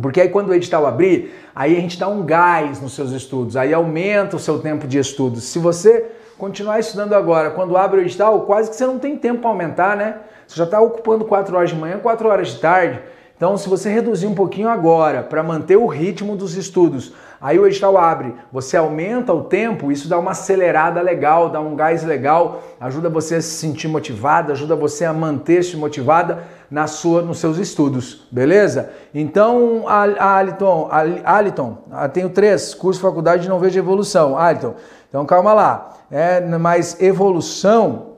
porque 0.00 0.22
aí 0.22 0.30
quando 0.30 0.48
o 0.48 0.54
edital 0.54 0.86
abrir, 0.86 1.30
aí 1.54 1.76
a 1.76 1.80
gente 1.80 1.98
dá 1.98 2.08
um 2.08 2.24
gás 2.24 2.80
nos 2.80 2.94
seus 2.94 3.12
estudos, 3.12 3.54
aí 3.54 3.74
aumenta 3.74 4.36
o 4.36 4.38
seu 4.40 4.58
tempo 4.58 4.88
de 4.88 4.98
estudos. 4.98 5.44
Se 5.44 5.58
você 5.58 6.12
continuar 6.38 6.80
estudando 6.80 7.12
agora, 7.12 7.50
quando 7.50 7.76
abre 7.76 8.00
o 8.00 8.02
edital, 8.02 8.46
quase 8.46 8.70
que 8.70 8.76
você 8.76 8.86
não 8.86 8.98
tem 8.98 9.14
tempo 9.14 9.42
para 9.42 9.50
aumentar, 9.50 9.94
né? 9.94 10.20
Você 10.48 10.56
já 10.56 10.64
está 10.64 10.80
ocupando 10.80 11.26
4 11.26 11.54
horas 11.54 11.68
de 11.68 11.76
manhã, 11.76 11.98
4 11.98 12.26
horas 12.26 12.48
de 12.48 12.58
tarde. 12.58 12.98
Então, 13.40 13.56
se 13.56 13.70
você 13.70 13.88
reduzir 13.88 14.26
um 14.26 14.34
pouquinho 14.34 14.68
agora 14.68 15.22
para 15.22 15.42
manter 15.42 15.74
o 15.74 15.86
ritmo 15.86 16.36
dos 16.36 16.58
estudos, 16.58 17.14
aí 17.40 17.58
o 17.58 17.66
edital 17.66 17.96
abre, 17.96 18.34
você 18.52 18.76
aumenta 18.76 19.32
o 19.32 19.44
tempo, 19.44 19.90
isso 19.90 20.10
dá 20.10 20.18
uma 20.18 20.32
acelerada 20.32 21.00
legal, 21.00 21.48
dá 21.48 21.58
um 21.58 21.74
gás 21.74 22.04
legal, 22.04 22.62
ajuda 22.78 23.08
você 23.08 23.36
a 23.36 23.40
se 23.40 23.48
sentir 23.48 23.88
motivada, 23.88 24.52
ajuda 24.52 24.76
você 24.76 25.06
a 25.06 25.14
manter-se 25.14 25.74
motivada 25.74 26.44
na 26.70 26.86
sua, 26.86 27.22
nos 27.22 27.38
seus 27.38 27.56
estudos, 27.56 28.28
beleza? 28.30 28.90
Então, 29.14 29.86
Aliton, 29.88 30.90
Aliton, 31.24 31.78
ah, 31.90 32.10
tenho 32.10 32.28
três, 32.28 32.74
curso 32.74 33.00
faculdade 33.00 33.48
não 33.48 33.58
vejo 33.58 33.78
evolução. 33.78 34.36
Aliton, 34.36 34.74
então 35.08 35.24
calma 35.24 35.54
lá. 35.54 35.94
É, 36.10 36.42
mas 36.42 37.00
evolução 37.00 38.16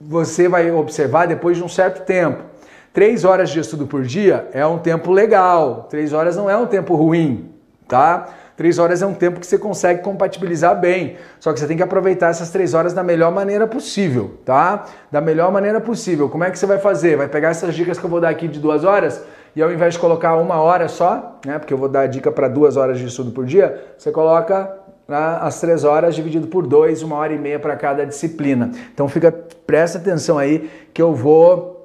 você 0.00 0.48
vai 0.48 0.70
observar 0.70 1.26
depois 1.26 1.56
de 1.56 1.64
um 1.64 1.68
certo 1.68 2.04
tempo. 2.04 2.54
Três 2.96 3.26
horas 3.26 3.50
de 3.50 3.60
estudo 3.60 3.86
por 3.86 4.04
dia 4.04 4.48
é 4.54 4.66
um 4.66 4.78
tempo 4.78 5.12
legal. 5.12 5.86
Três 5.90 6.14
horas 6.14 6.34
não 6.34 6.48
é 6.48 6.56
um 6.56 6.64
tempo 6.64 6.94
ruim, 6.94 7.50
tá? 7.86 8.26
Três 8.56 8.78
horas 8.78 9.02
é 9.02 9.06
um 9.06 9.12
tempo 9.12 9.38
que 9.38 9.46
você 9.46 9.58
consegue 9.58 10.00
compatibilizar 10.00 10.80
bem. 10.80 11.18
Só 11.38 11.52
que 11.52 11.60
você 11.60 11.66
tem 11.66 11.76
que 11.76 11.82
aproveitar 11.82 12.30
essas 12.30 12.48
três 12.48 12.72
horas 12.72 12.94
da 12.94 13.02
melhor 13.02 13.30
maneira 13.30 13.66
possível, 13.66 14.38
tá? 14.46 14.86
Da 15.12 15.20
melhor 15.20 15.52
maneira 15.52 15.78
possível. 15.78 16.30
Como 16.30 16.42
é 16.42 16.50
que 16.50 16.58
você 16.58 16.64
vai 16.64 16.78
fazer? 16.78 17.18
Vai 17.18 17.28
pegar 17.28 17.50
essas 17.50 17.74
dicas 17.74 17.98
que 17.98 18.06
eu 18.06 18.08
vou 18.08 18.18
dar 18.18 18.30
aqui 18.30 18.48
de 18.48 18.58
duas 18.58 18.82
horas 18.82 19.22
e 19.54 19.62
ao 19.62 19.70
invés 19.70 19.92
de 19.92 20.00
colocar 20.00 20.34
uma 20.36 20.58
hora 20.62 20.88
só, 20.88 21.38
né? 21.44 21.58
Porque 21.58 21.74
eu 21.74 21.78
vou 21.78 21.90
dar 21.90 22.00
a 22.00 22.06
dica 22.06 22.32
para 22.32 22.48
duas 22.48 22.78
horas 22.78 22.98
de 22.98 23.04
estudo 23.04 23.30
por 23.30 23.44
dia, 23.44 23.78
você 23.98 24.10
coloca 24.10 24.74
né, 25.06 25.38
as 25.42 25.60
três 25.60 25.84
horas 25.84 26.14
dividido 26.14 26.46
por 26.46 26.66
dois, 26.66 27.02
uma 27.02 27.16
hora 27.16 27.34
e 27.34 27.38
meia 27.38 27.60
para 27.60 27.76
cada 27.76 28.06
disciplina. 28.06 28.70
Então 28.94 29.06
fica, 29.06 29.30
presta 29.66 29.98
atenção 29.98 30.38
aí 30.38 30.70
que 30.94 31.02
eu 31.02 31.14
vou 31.14 31.75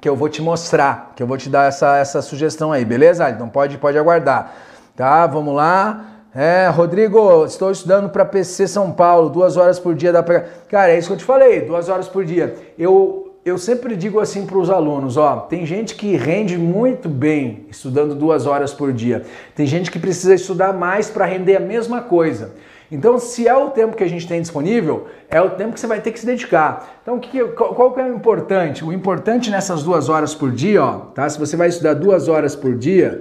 que 0.00 0.08
eu 0.08 0.16
vou 0.16 0.28
te 0.28 0.40
mostrar, 0.42 1.12
que 1.16 1.22
eu 1.22 1.26
vou 1.26 1.36
te 1.36 1.48
dar 1.48 1.68
essa, 1.68 1.96
essa 1.96 2.22
sugestão 2.22 2.72
aí, 2.72 2.84
beleza? 2.84 3.28
Então 3.30 3.48
pode, 3.48 3.78
pode 3.78 3.98
aguardar. 3.98 4.54
Tá, 4.96 5.26
vamos 5.26 5.54
lá. 5.54 6.04
É, 6.34 6.68
Rodrigo, 6.68 7.44
estou 7.44 7.70
estudando 7.70 8.10
para 8.10 8.24
PC 8.24 8.68
São 8.68 8.92
Paulo, 8.92 9.30
duas 9.30 9.56
horas 9.56 9.78
por 9.78 9.94
dia 9.94 10.12
dá 10.12 10.22
para. 10.22 10.46
Cara, 10.68 10.92
é 10.92 10.98
isso 10.98 11.08
que 11.08 11.14
eu 11.14 11.18
te 11.18 11.24
falei, 11.24 11.62
duas 11.62 11.88
horas 11.88 12.08
por 12.08 12.24
dia. 12.24 12.54
Eu 12.78 13.28
eu 13.44 13.56
sempre 13.56 13.96
digo 13.96 14.20
assim 14.20 14.44
para 14.44 14.58
os 14.58 14.68
alunos, 14.68 15.16
ó, 15.16 15.36
tem 15.36 15.64
gente 15.64 15.94
que 15.94 16.16
rende 16.16 16.58
muito 16.58 17.08
bem 17.08 17.66
estudando 17.70 18.14
duas 18.14 18.46
horas 18.46 18.74
por 18.74 18.92
dia. 18.92 19.24
Tem 19.54 19.66
gente 19.66 19.90
que 19.90 19.98
precisa 19.98 20.34
estudar 20.34 20.74
mais 20.74 21.08
para 21.08 21.24
render 21.24 21.56
a 21.56 21.60
mesma 21.60 22.02
coisa. 22.02 22.52
Então, 22.90 23.18
se 23.18 23.46
é 23.46 23.54
o 23.54 23.70
tempo 23.70 23.96
que 23.96 24.02
a 24.02 24.08
gente 24.08 24.26
tem 24.26 24.40
disponível, 24.40 25.08
é 25.28 25.40
o 25.40 25.50
tempo 25.50 25.74
que 25.74 25.80
você 25.80 25.86
vai 25.86 26.00
ter 26.00 26.10
que 26.10 26.18
se 26.18 26.26
dedicar. 26.26 26.98
Então, 27.02 27.18
que, 27.18 27.44
qual 27.44 27.92
que 27.92 28.00
é 28.00 28.04
o 28.04 28.14
importante? 28.14 28.84
O 28.84 28.92
importante 28.92 29.50
nessas 29.50 29.82
duas 29.82 30.08
horas 30.08 30.34
por 30.34 30.50
dia, 30.50 30.82
ó, 30.82 30.92
tá? 31.14 31.28
Se 31.28 31.38
você 31.38 31.56
vai 31.56 31.68
estudar 31.68 31.94
duas 31.94 32.28
horas 32.28 32.56
por 32.56 32.74
dia, 32.76 33.18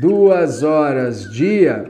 duas 0.00 0.62
horas 0.62 1.30
dia, 1.32 1.84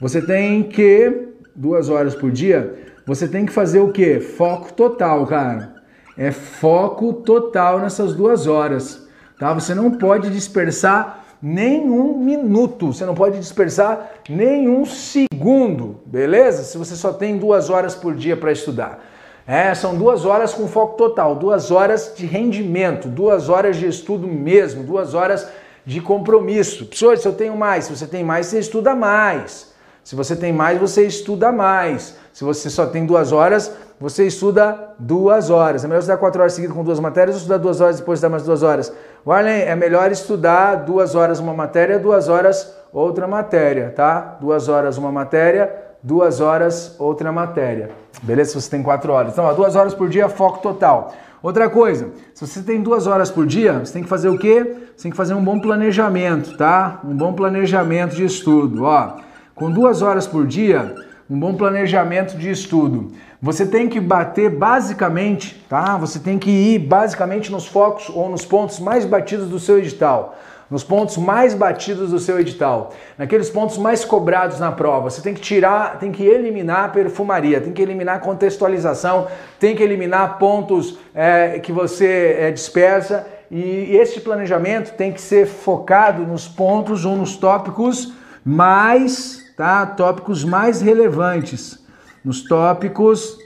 você 0.00 0.22
tem 0.22 0.62
que 0.62 1.28
duas 1.56 1.88
horas 1.88 2.14
por 2.14 2.30
dia, 2.30 2.74
você 3.04 3.26
tem 3.26 3.44
que 3.44 3.52
fazer 3.52 3.80
o 3.80 3.90
quê? 3.90 4.20
Foco 4.20 4.72
total, 4.72 5.26
cara 5.26 5.80
é 6.20 6.30
foco 6.30 7.14
total 7.14 7.78
nessas 7.78 8.14
duas 8.14 8.46
horas, 8.46 9.08
tá? 9.38 9.54
Você 9.54 9.74
não 9.74 9.92
pode 9.92 10.28
dispersar 10.28 11.19
nenhum 11.42 12.18
minuto, 12.18 12.92
você 12.92 13.04
não 13.04 13.14
pode 13.14 13.38
dispersar 13.38 14.10
nenhum 14.28 14.84
segundo, 14.84 16.00
beleza? 16.04 16.62
Se 16.62 16.76
você 16.76 16.94
só 16.94 17.12
tem 17.12 17.38
duas 17.38 17.70
horas 17.70 17.94
por 17.94 18.14
dia 18.14 18.36
para 18.36 18.52
estudar. 18.52 19.04
É, 19.46 19.74
são 19.74 19.96
duas 19.96 20.24
horas 20.24 20.52
com 20.54 20.68
foco 20.68 20.96
total, 20.96 21.34
duas 21.34 21.70
horas 21.70 22.12
de 22.16 22.26
rendimento, 22.26 23.08
duas 23.08 23.48
horas 23.48 23.76
de 23.76 23.86
estudo 23.86 24.28
mesmo, 24.28 24.84
duas 24.84 25.14
horas 25.14 25.48
de 25.84 26.00
compromisso. 26.00 26.86
Pessoas, 26.86 27.20
se 27.20 27.26
eu 27.26 27.32
tenho 27.32 27.56
mais, 27.56 27.86
se 27.86 27.96
você 27.96 28.06
tem 28.06 28.22
mais, 28.22 28.46
você 28.46 28.60
estuda 28.60 28.94
mais. 28.94 29.72
Se 30.04 30.14
você 30.14 30.36
tem 30.36 30.52
mais, 30.52 30.78
você 30.78 31.06
estuda 31.06 31.50
mais. 31.50 32.16
Se 32.32 32.44
você 32.44 32.70
só 32.70 32.86
tem 32.86 33.04
duas 33.04 33.32
horas, 33.32 33.72
você 34.00 34.26
estuda 34.26 34.94
duas 34.98 35.50
horas. 35.50 35.84
É 35.84 35.86
melhor 35.86 36.00
estudar 36.00 36.16
quatro 36.16 36.40
horas 36.40 36.54
seguidas 36.54 36.74
com 36.74 36.82
duas 36.82 36.98
matérias 36.98 37.36
ou 37.36 37.40
estudar 37.40 37.58
duas 37.58 37.82
horas 37.82 37.96
e 37.96 37.98
depois 37.98 38.16
estudar 38.16 38.30
mais 38.30 38.42
duas 38.42 38.62
horas? 38.62 38.90
Warlen, 39.26 39.60
é 39.60 39.76
melhor 39.76 40.10
estudar 40.10 40.76
duas 40.76 41.14
horas 41.14 41.38
uma 41.38 41.52
matéria, 41.52 41.98
duas 41.98 42.26
horas 42.26 42.74
outra 42.90 43.28
matéria, 43.28 43.92
tá? 43.94 44.38
Duas 44.40 44.70
horas 44.70 44.96
uma 44.96 45.12
matéria, 45.12 45.70
duas 46.02 46.40
horas 46.40 46.96
outra 46.98 47.30
matéria. 47.30 47.90
Beleza? 48.22 48.52
Se 48.52 48.62
você 48.62 48.70
tem 48.70 48.82
quatro 48.82 49.12
horas. 49.12 49.34
Então, 49.34 49.44
ó, 49.44 49.52
duas 49.52 49.76
horas 49.76 49.92
por 49.92 50.08
dia, 50.08 50.30
foco 50.30 50.62
total. 50.62 51.12
Outra 51.42 51.68
coisa, 51.68 52.08
se 52.32 52.46
você 52.46 52.62
tem 52.62 52.80
duas 52.80 53.06
horas 53.06 53.30
por 53.30 53.46
dia, 53.46 53.80
você 53.80 53.92
tem 53.92 54.02
que 54.02 54.08
fazer 54.08 54.30
o 54.30 54.38
quê? 54.38 54.76
Você 54.96 55.02
tem 55.02 55.10
que 55.10 55.16
fazer 55.16 55.34
um 55.34 55.44
bom 55.44 55.60
planejamento, 55.60 56.56
tá? 56.56 57.00
Um 57.04 57.14
bom 57.14 57.34
planejamento 57.34 58.16
de 58.16 58.24
estudo, 58.24 58.84
ó. 58.84 59.16
com 59.54 59.70
duas 59.70 60.00
horas 60.00 60.26
por 60.26 60.46
dia, 60.46 60.94
um 61.30 61.38
bom 61.38 61.54
planejamento 61.54 62.36
de 62.36 62.50
estudo. 62.50 63.12
Você 63.40 63.64
tem 63.64 63.88
que 63.88 64.00
bater 64.00 64.50
basicamente, 64.50 65.64
tá? 65.68 65.96
Você 65.96 66.18
tem 66.18 66.38
que 66.38 66.50
ir 66.50 66.80
basicamente 66.80 67.52
nos 67.52 67.66
focos 67.66 68.08
ou 68.08 68.28
nos 68.28 68.44
pontos 68.44 68.80
mais 68.80 69.04
batidos 69.04 69.48
do 69.48 69.60
seu 69.60 69.78
edital 69.78 70.36
nos 70.70 70.84
pontos 70.84 71.16
mais 71.16 71.52
batidos 71.52 72.10
do 72.10 72.18
seu 72.20 72.38
edital, 72.38 72.92
naqueles 73.18 73.50
pontos 73.50 73.76
mais 73.76 74.04
cobrados 74.04 74.60
na 74.60 74.70
prova. 74.70 75.10
Você 75.10 75.20
tem 75.20 75.34
que 75.34 75.40
tirar, 75.40 75.98
tem 75.98 76.12
que 76.12 76.22
eliminar 76.22 76.84
a 76.84 76.88
perfumaria, 76.88 77.60
tem 77.60 77.72
que 77.72 77.82
eliminar 77.82 78.16
a 78.16 78.20
contextualização, 78.20 79.26
tem 79.58 79.74
que 79.74 79.82
eliminar 79.82 80.38
pontos 80.38 80.96
é, 81.12 81.58
que 81.58 81.72
você 81.72 82.36
é, 82.38 82.50
dispersa 82.52 83.26
e 83.50 83.96
este 83.96 84.20
planejamento 84.20 84.94
tem 84.94 85.10
que 85.10 85.20
ser 85.20 85.44
focado 85.44 86.22
nos 86.22 86.46
pontos 86.46 87.04
ou 87.04 87.16
nos 87.16 87.36
tópicos 87.36 88.12
mais, 88.44 89.39
tá? 89.60 89.84
Tópicos 89.84 90.42
mais 90.42 90.80
relevantes, 90.80 91.84
nos 92.24 92.42
tópicos 92.44 93.36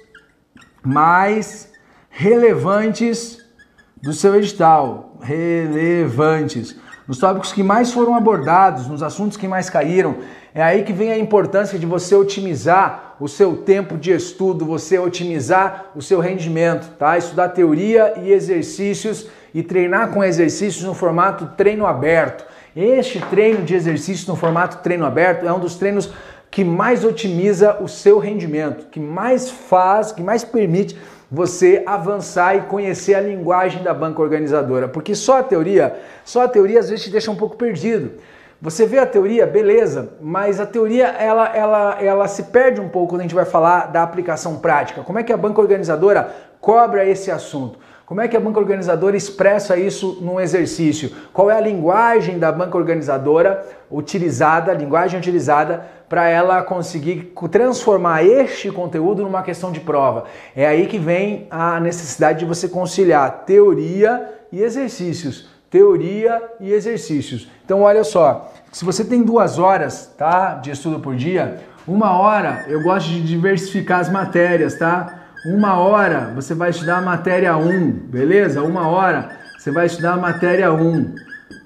mais 0.81 1.73
relevantes 2.09 3.45
do 4.01 4.13
seu 4.13 4.37
edital, 4.37 5.19
relevantes 5.21 6.77
nos 7.09 7.19
tópicos 7.19 7.53
que 7.53 7.65
mais 7.65 7.93
foram 7.93 8.15
abordados, 8.15 8.87
nos 8.87 9.03
assuntos 9.03 9.37
que 9.37 9.49
mais 9.49 9.69
caíram. 9.69 10.19
É 10.55 10.63
aí 10.63 10.85
que 10.85 10.93
vem 10.93 11.11
a 11.11 11.19
importância 11.19 11.79
de 11.81 11.85
você 11.85 12.15
otimizar 12.15 13.17
o 13.19 13.27
seu 13.27 13.57
tempo 13.57 13.97
de 13.97 14.13
estudo, 14.13 14.65
você 14.65 14.97
otimizar 14.99 15.87
o 15.97 16.01
seu 16.01 16.21
rendimento, 16.21 16.97
tá? 16.97 17.19
Estudar 17.19 17.49
teoria 17.49 18.15
e 18.23 18.31
exercícios 18.31 19.27
e 19.53 19.65
treinar 19.65 20.11
com 20.11 20.23
exercícios 20.23 20.85
no 20.85 20.95
formato 20.95 21.51
treino 21.57 21.85
aberto. 21.85 22.54
Este 22.77 23.21
treino 23.21 23.63
de 23.63 23.73
exercício 23.73 24.29
no 24.29 24.35
formato 24.35 24.79
treino 24.79 25.07
aberto 25.07 25.47
é 25.47 25.53
um 25.53 25.61
dos 25.61 25.77
treinos 25.77 26.11
que 26.51 26.65
mais 26.65 27.05
otimiza 27.05 27.79
o 27.81 27.87
seu 27.87 28.19
rendimento, 28.19 28.87
que 28.87 28.99
mais 28.99 29.49
faz, 29.49 30.11
que 30.11 30.23
mais 30.23 30.43
permite 30.43 30.99
você 31.31 31.85
avançar 31.87 32.57
e 32.57 32.63
conhecer 32.63 33.15
a 33.15 33.21
linguagem 33.21 33.83
da 33.83 33.95
banca 33.95 34.21
organizadora, 34.21 34.89
porque 34.89 35.15
só 35.15 35.39
a 35.39 35.43
teoria, 35.43 35.97
só 36.25 36.43
a 36.43 36.49
teoria 36.49 36.81
às 36.81 36.91
vezes 36.91 37.05
te 37.05 37.11
deixa 37.11 37.31
um 37.31 37.37
pouco 37.37 37.57
perdido. 37.57 38.13
Você 38.61 38.87
vê 38.87 38.99
a 38.99 39.07
teoria, 39.07 39.47
beleza, 39.47 40.15
mas 40.21 40.59
a 40.59 40.67
teoria 40.67 41.09
ela, 41.09 41.55
ela, 41.55 41.99
ela 42.01 42.27
se 42.27 42.45
perde 42.45 42.81
um 42.81 42.89
pouco 42.89 43.11
quando 43.11 43.21
a 43.21 43.25
gente 43.25 43.35
vai 43.35 43.45
falar 43.45 43.93
da 43.93 44.03
aplicação 44.03 44.57
prática. 44.57 45.03
Como 45.03 45.19
é 45.19 45.23
que 45.23 45.33
a 45.33 45.37
banca 45.37 45.61
organizadora 45.61 46.35
cobra 46.61 47.05
esse 47.05 47.31
assunto? 47.31 47.79
Como 48.07 48.21
é 48.21 48.29
que 48.29 48.37
a 48.37 48.41
banca 48.41 48.61
organizadora 48.61 49.17
expressa 49.17 49.79
isso 49.79 50.19
num 50.21 50.39
exercício? 50.39 51.11
Qual 51.33 51.51
é 51.51 51.57
a 51.57 51.61
linguagem 51.61 52.39
da 52.39 52.53
banca 52.53 52.77
organizadora 52.77 53.67
utilizada, 53.91 54.71
a 54.71 54.75
linguagem 54.75 55.19
utilizada 55.19 55.87
para 56.07 56.29
ela 56.29 56.63
conseguir 56.63 57.33
transformar 57.51 58.23
este 58.23 58.71
conteúdo 58.71 59.23
numa 59.23 59.43
questão 59.43 59.73
de 59.73 59.81
prova? 59.81 60.25
É 60.55 60.67
aí 60.67 60.87
que 60.87 60.99
vem 60.99 61.47
a 61.51 61.81
necessidade 61.81 62.41
de 62.41 62.45
você 62.45 62.69
conciliar 62.69 63.45
teoria 63.47 64.35
e 64.53 64.63
exercícios. 64.63 65.49
Teoria 65.71 66.43
e 66.61 66.75
exercícios. 66.75 67.49
Então, 67.65 67.81
olha 67.81 68.05
só, 68.05 68.53
se 68.71 68.85
você 68.85 69.03
tem 69.03 69.23
duas 69.23 69.59
horas 69.59 70.13
tá, 70.19 70.57
de 70.57 70.71
estudo 70.71 71.01
por 71.01 71.17
dia, 71.17 71.63
uma 71.89 72.19
hora 72.19 72.67
eu 72.69 72.83
gosto 72.83 73.09
de 73.09 73.23
diversificar 73.23 74.01
as 74.01 74.11
matérias, 74.11 74.79
tá? 74.79 75.24
Uma 75.45 75.79
hora 75.79 76.33
você 76.35 76.55
vai 76.55 76.71
estudar 76.71 76.97
a 76.97 77.03
matéria 77.03 77.55
1, 77.55 77.91
beleza? 78.09 78.63
Uma 78.63 78.89
hora 78.89 79.29
você 79.59 79.71
vai 79.71 79.85
estudar 79.85 80.15
a 80.15 80.17
matéria 80.17 80.73
1, 80.73 81.15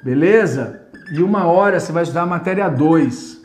beleza? 0.03 0.81
E 1.13 1.23
uma 1.23 1.47
hora 1.47 1.79
você 1.79 1.93
vai 1.93 2.03
estudar 2.03 2.23
a 2.23 2.27
matéria 2.27 2.69
2, 2.69 3.41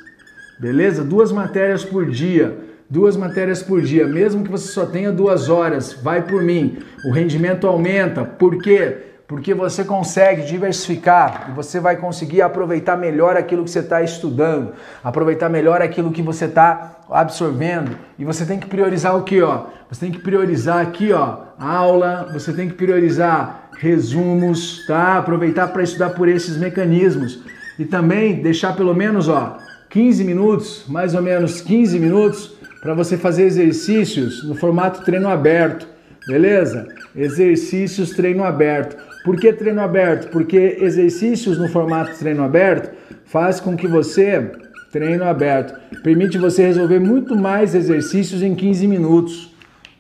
beleza? 0.60 1.04
Duas 1.04 1.32
matérias 1.32 1.86
por 1.86 2.10
dia, 2.10 2.58
duas 2.90 3.16
matérias 3.16 3.62
por 3.62 3.80
dia, 3.80 4.08
mesmo 4.08 4.44
que 4.44 4.50
você 4.50 4.72
só 4.72 4.88
tenha 4.88 5.12
duas 5.12 5.50
horas, 5.50 5.94
vai 5.94 6.24
por 6.24 6.42
mim. 6.42 6.80
O 7.06 7.12
rendimento 7.12 7.68
aumenta, 7.68 8.26
por 8.26 8.58
quê? 8.58 8.98
Porque 9.28 9.54
você 9.54 9.84
consegue 9.84 10.48
diversificar 10.48 11.50
e 11.52 11.56
você 11.56 11.80
vai 11.80 11.98
conseguir 11.98 12.42
aproveitar 12.42 12.98
melhor 12.98 13.38
aquilo 13.38 13.64
que 13.64 13.70
você 13.70 13.80
está 13.80 14.02
estudando, 14.02 14.74
aproveitar 15.04 15.48
melhor 15.48 15.80
aquilo 15.80 16.12
que 16.12 16.24
você 16.24 16.46
está 16.46 16.93
absorvendo. 17.10 17.98
E 18.18 18.26
você 18.26 18.46
tem 18.46 18.60
que 18.60 18.68
priorizar 18.68 19.18
o 19.18 19.24
que, 19.24 19.42
ó? 19.42 19.66
Você 19.90 20.02
tem 20.02 20.12
que 20.12 20.20
priorizar 20.20 20.80
aqui, 20.80 21.12
ó, 21.12 21.38
aula, 21.60 22.30
você 22.34 22.52
tem 22.54 22.68
que 22.68 22.74
priorizar 22.74 23.70
resumos, 23.78 24.86
tá? 24.88 25.18
Aproveitar 25.18 25.68
para 25.68 25.84
estudar 25.84 26.12
por 26.12 26.28
esses 26.28 26.58
mecanismos. 26.58 27.40
E 27.78 27.86
também 27.86 28.42
deixar 28.42 28.76
pelo 28.76 28.94
menos, 28.94 29.28
ó, 29.28 29.58
15 29.90 30.24
minutos, 30.24 30.86
mais 30.88 31.14
ou 31.14 31.22
menos 31.22 31.62
15 31.62 32.00
minutos 32.00 32.56
para 32.82 32.94
você 32.94 33.18
fazer 33.18 33.44
exercícios 33.44 34.44
no 34.44 34.56
formato 34.56 35.04
treino 35.04 35.30
aberto. 35.30 35.88
Beleza? 36.28 36.88
Exercícios 37.16 38.12
treino 38.12 38.44
aberto. 38.44 38.98
Por 39.24 39.38
que 39.38 39.54
treino 39.54 39.82
aberto? 39.82 40.30
Porque 40.32 40.78
exercícios 40.82 41.58
no 41.58 41.70
formato 41.70 42.18
treino 42.18 42.44
aberto 42.44 42.92
faz 43.26 43.60
com 43.60 43.76
que 43.76 43.88
você 43.88 44.52
treino 44.94 45.28
aberto 45.28 45.74
permite 46.04 46.38
você 46.38 46.68
resolver 46.68 47.00
muito 47.00 47.36
mais 47.36 47.74
exercícios 47.74 48.44
em 48.44 48.54
15 48.54 48.88
minutos. 48.88 49.52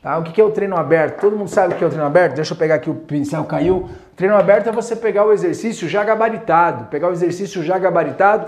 Tá? 0.03 0.19
O 0.19 0.23
que 0.23 0.39
é 0.39 0.43
o 0.43 0.51
treino 0.51 0.77
aberto? 0.77 1.19
Todo 1.19 1.35
mundo 1.35 1.49
sabe 1.49 1.73
o 1.73 1.77
que 1.77 1.83
é 1.83 1.87
o 1.87 1.89
treino 1.89 2.05
aberto? 2.05 2.35
Deixa 2.35 2.53
eu 2.53 2.57
pegar 2.57 2.75
aqui 2.75 2.91
o 2.91 2.93
pincel 2.93 3.43
caiu. 3.45 3.89
Treino 4.15 4.35
aberto 4.35 4.69
é 4.69 4.71
você 4.71 4.95
pegar 4.95 5.25
o 5.25 5.33
exercício 5.33 5.89
já 5.89 6.03
gabaritado, 6.03 6.85
pegar 6.85 7.09
o 7.09 7.11
exercício 7.11 7.63
já 7.63 7.79
gabaritado, 7.79 8.47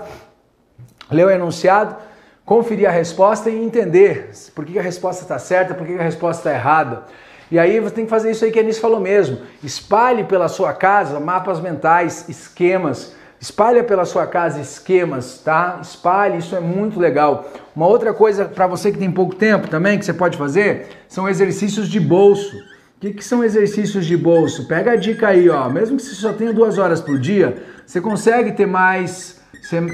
ler 1.10 1.26
o 1.26 1.30
enunciado, 1.30 1.96
conferir 2.44 2.88
a 2.88 2.92
resposta 2.92 3.50
e 3.50 3.60
entender 3.60 4.30
por 4.54 4.64
que 4.64 4.78
a 4.78 4.82
resposta 4.82 5.22
está 5.22 5.40
certa, 5.40 5.74
por 5.74 5.84
que 5.84 5.94
a 5.94 6.02
resposta 6.02 6.48
está 6.48 6.56
errada. 6.56 7.06
E 7.50 7.58
aí 7.58 7.80
você 7.80 7.96
tem 7.96 8.04
que 8.04 8.10
fazer 8.10 8.30
isso 8.30 8.44
aí 8.44 8.52
que 8.52 8.60
a 8.60 8.62
Anice 8.62 8.80
falou 8.80 9.00
mesmo. 9.00 9.40
Espalhe 9.64 10.22
pela 10.22 10.46
sua 10.46 10.72
casa 10.72 11.18
mapas 11.18 11.58
mentais, 11.58 12.28
esquemas. 12.28 13.16
Espalhe 13.40 13.82
pela 13.82 14.04
sua 14.04 14.26
casa 14.26 14.60
esquemas, 14.60 15.38
tá? 15.38 15.78
Espalhe, 15.82 16.38
isso 16.38 16.56
é 16.56 16.60
muito 16.60 16.98
legal. 16.98 17.50
Uma 17.74 17.86
outra 17.86 18.14
coisa 18.14 18.46
para 18.46 18.66
você 18.66 18.90
que 18.90 18.98
tem 18.98 19.10
pouco 19.10 19.34
tempo 19.34 19.68
também 19.68 19.98
que 19.98 20.04
você 20.04 20.14
pode 20.14 20.38
fazer 20.38 20.88
são 21.08 21.28
exercícios 21.28 21.88
de 21.88 22.00
bolso. 22.00 22.56
O 22.96 23.00
que, 23.00 23.12
que 23.12 23.22
são 23.22 23.44
exercícios 23.44 24.06
de 24.06 24.16
bolso? 24.16 24.66
Pega 24.66 24.92
a 24.92 24.96
dica 24.96 25.28
aí, 25.28 25.50
ó. 25.50 25.68
Mesmo 25.68 25.98
que 25.98 26.02
você 26.02 26.14
só 26.14 26.32
tenha 26.32 26.52
duas 26.52 26.78
horas 26.78 27.00
por 27.00 27.18
dia, 27.18 27.62
você 27.84 28.00
consegue 28.00 28.52
ter 28.52 28.66
mais, 28.66 29.38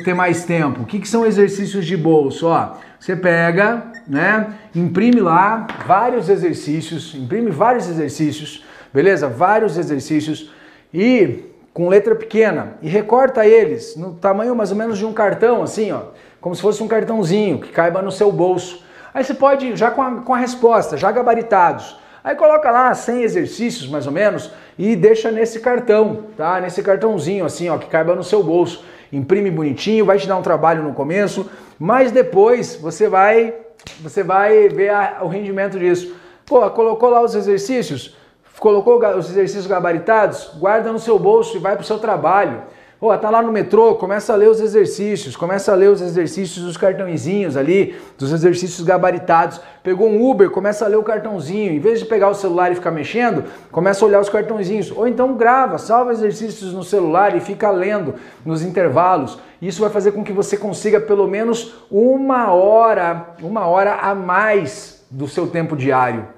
ter 0.04 0.14
mais 0.14 0.44
tempo. 0.44 0.82
O 0.82 0.86
que, 0.86 1.00
que 1.00 1.08
são 1.08 1.26
exercícios 1.26 1.84
de 1.84 1.96
bolso? 1.96 2.46
Ó, 2.46 2.76
você 3.00 3.16
pega, 3.16 3.82
né? 4.06 4.54
Imprime 4.72 5.20
lá 5.20 5.66
vários 5.84 6.28
exercícios, 6.28 7.12
imprime 7.16 7.50
vários 7.50 7.88
exercícios, 7.88 8.64
beleza? 8.94 9.26
Vários 9.26 9.76
exercícios 9.76 10.48
e 10.94 11.51
com 11.72 11.88
letra 11.88 12.14
pequena 12.14 12.74
e 12.82 12.88
recorta 12.88 13.46
eles 13.46 13.96
no 13.96 14.14
tamanho 14.14 14.54
mais 14.54 14.70
ou 14.70 14.76
menos 14.76 14.98
de 14.98 15.06
um 15.06 15.12
cartão, 15.12 15.62
assim, 15.62 15.90
ó, 15.90 16.02
como 16.40 16.54
se 16.54 16.60
fosse 16.60 16.82
um 16.82 16.88
cartãozinho 16.88 17.58
que 17.60 17.70
caiba 17.70 18.02
no 18.02 18.12
seu 18.12 18.30
bolso. 18.30 18.84
Aí 19.14 19.24
você 19.24 19.34
pode, 19.34 19.76
já 19.76 19.90
com 19.90 20.02
a, 20.02 20.10
com 20.22 20.34
a 20.34 20.38
resposta, 20.38 20.96
já 20.96 21.10
gabaritados, 21.10 21.98
aí 22.22 22.34
coloca 22.34 22.70
lá 22.70 22.92
100 22.92 23.22
exercícios 23.22 23.88
mais 23.88 24.06
ou 24.06 24.12
menos 24.12 24.50
e 24.78 24.94
deixa 24.94 25.30
nesse 25.30 25.60
cartão, 25.60 26.26
tá? 26.36 26.60
Nesse 26.60 26.82
cartãozinho 26.82 27.44
assim, 27.44 27.68
ó, 27.68 27.78
que 27.78 27.86
caiba 27.86 28.14
no 28.14 28.24
seu 28.24 28.42
bolso. 28.42 28.84
Imprime 29.12 29.50
bonitinho, 29.50 30.06
vai 30.06 30.18
te 30.18 30.26
dar 30.26 30.36
um 30.36 30.42
trabalho 30.42 30.82
no 30.82 30.94
começo, 30.94 31.50
mas 31.78 32.10
depois 32.10 32.76
você 32.76 33.08
vai, 33.08 33.54
você 34.00 34.22
vai 34.22 34.68
ver 34.68 34.88
a, 34.88 35.18
o 35.22 35.28
rendimento 35.28 35.78
disso. 35.78 36.16
Pô, 36.46 36.68
colocou 36.70 37.10
lá 37.10 37.22
os 37.22 37.34
exercícios, 37.34 38.16
colocou 38.62 39.04
os 39.18 39.28
exercícios 39.28 39.66
gabaritados, 39.66 40.52
guarda 40.56 40.92
no 40.92 40.98
seu 41.00 41.18
bolso 41.18 41.56
e 41.56 41.58
vai 41.58 41.74
para 41.74 41.82
o 41.82 41.84
seu 41.84 41.98
trabalho. 41.98 42.62
Pô, 43.00 43.18
tá 43.18 43.28
lá 43.28 43.42
no 43.42 43.50
metrô, 43.50 43.96
começa 43.96 44.32
a 44.32 44.36
ler 44.36 44.48
os 44.48 44.60
exercícios, 44.60 45.34
começa 45.34 45.72
a 45.72 45.74
ler 45.74 45.90
os 45.90 46.00
exercícios 46.00 46.64
dos 46.64 46.76
cartõezinhos 46.76 47.56
ali, 47.56 47.96
dos 48.16 48.32
exercícios 48.32 48.86
gabaritados. 48.86 49.60
Pegou 49.82 50.08
um 50.08 50.30
Uber, 50.30 50.48
começa 50.48 50.84
a 50.84 50.88
ler 50.88 50.94
o 50.94 51.02
cartãozinho. 51.02 51.72
Em 51.72 51.80
vez 51.80 51.98
de 51.98 52.04
pegar 52.04 52.28
o 52.28 52.34
celular 52.34 52.70
e 52.70 52.76
ficar 52.76 52.92
mexendo, 52.92 53.42
começa 53.72 54.04
a 54.04 54.06
olhar 54.06 54.20
os 54.20 54.28
cartõezinhos. 54.28 54.92
Ou 54.92 55.08
então 55.08 55.34
grava, 55.34 55.76
salva 55.76 56.12
exercícios 56.12 56.72
no 56.72 56.84
celular 56.84 57.36
e 57.36 57.40
fica 57.40 57.68
lendo 57.68 58.14
nos 58.46 58.62
intervalos. 58.62 59.40
Isso 59.60 59.80
vai 59.80 59.90
fazer 59.90 60.12
com 60.12 60.22
que 60.22 60.32
você 60.32 60.56
consiga 60.56 61.00
pelo 61.00 61.26
menos 61.26 61.74
uma 61.90 62.52
hora, 62.52 63.34
uma 63.42 63.66
hora 63.66 63.96
a 63.96 64.14
mais 64.14 65.04
do 65.10 65.26
seu 65.26 65.48
tempo 65.48 65.76
diário. 65.76 66.28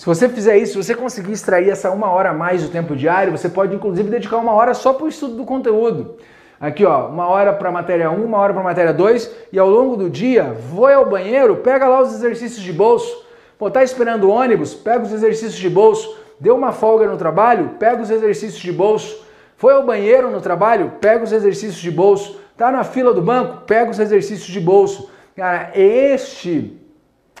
Se 0.00 0.06
você 0.06 0.30
fizer 0.30 0.56
isso, 0.56 0.72
se 0.72 0.88
você 0.88 0.94
conseguir 0.94 1.32
extrair 1.32 1.68
essa 1.68 1.90
uma 1.90 2.10
hora 2.10 2.30
a 2.30 2.32
mais 2.32 2.62
do 2.62 2.70
tempo 2.70 2.96
diário, 2.96 3.36
você 3.36 3.50
pode 3.50 3.74
inclusive 3.76 4.08
dedicar 4.08 4.38
uma 4.38 4.54
hora 4.54 4.72
só 4.72 4.94
para 4.94 5.04
o 5.04 5.08
estudo 5.08 5.34
do 5.34 5.44
conteúdo. 5.44 6.16
Aqui, 6.58 6.86
ó, 6.86 7.08
uma 7.08 7.28
hora 7.28 7.52
para 7.52 7.70
matéria 7.70 8.10
1, 8.10 8.24
uma 8.24 8.38
hora 8.38 8.54
para 8.54 8.62
matéria 8.62 8.94
2, 8.94 9.30
e 9.52 9.58
ao 9.58 9.68
longo 9.68 9.98
do 9.98 10.08
dia, 10.08 10.56
foi 10.74 10.94
ao 10.94 11.04
banheiro, 11.04 11.56
pega 11.56 11.86
lá 11.86 12.00
os 12.00 12.14
exercícios 12.14 12.62
de 12.62 12.72
bolso. 12.72 13.26
Pô, 13.58 13.70
tá 13.70 13.84
esperando 13.84 14.24
o 14.24 14.30
ônibus? 14.30 14.72
Pega 14.72 15.04
os 15.04 15.12
exercícios 15.12 15.56
de 15.56 15.68
bolso. 15.68 16.16
Deu 16.40 16.56
uma 16.56 16.72
folga 16.72 17.06
no 17.06 17.18
trabalho? 17.18 17.72
Pega 17.78 18.00
os 18.00 18.08
exercícios 18.08 18.62
de 18.62 18.72
bolso. 18.72 19.22
Foi 19.58 19.74
ao 19.74 19.84
banheiro 19.84 20.30
no 20.30 20.40
trabalho? 20.40 20.92
Pega 20.98 21.24
os 21.24 21.30
exercícios 21.30 21.76
de 21.76 21.90
bolso. 21.90 22.40
Tá 22.56 22.72
na 22.72 22.84
fila 22.84 23.12
do 23.12 23.20
banco? 23.20 23.66
Pega 23.66 23.90
os 23.90 23.98
exercícios 23.98 24.48
de 24.48 24.60
bolso. 24.60 25.10
Cara, 25.36 25.72
este, 25.74 26.74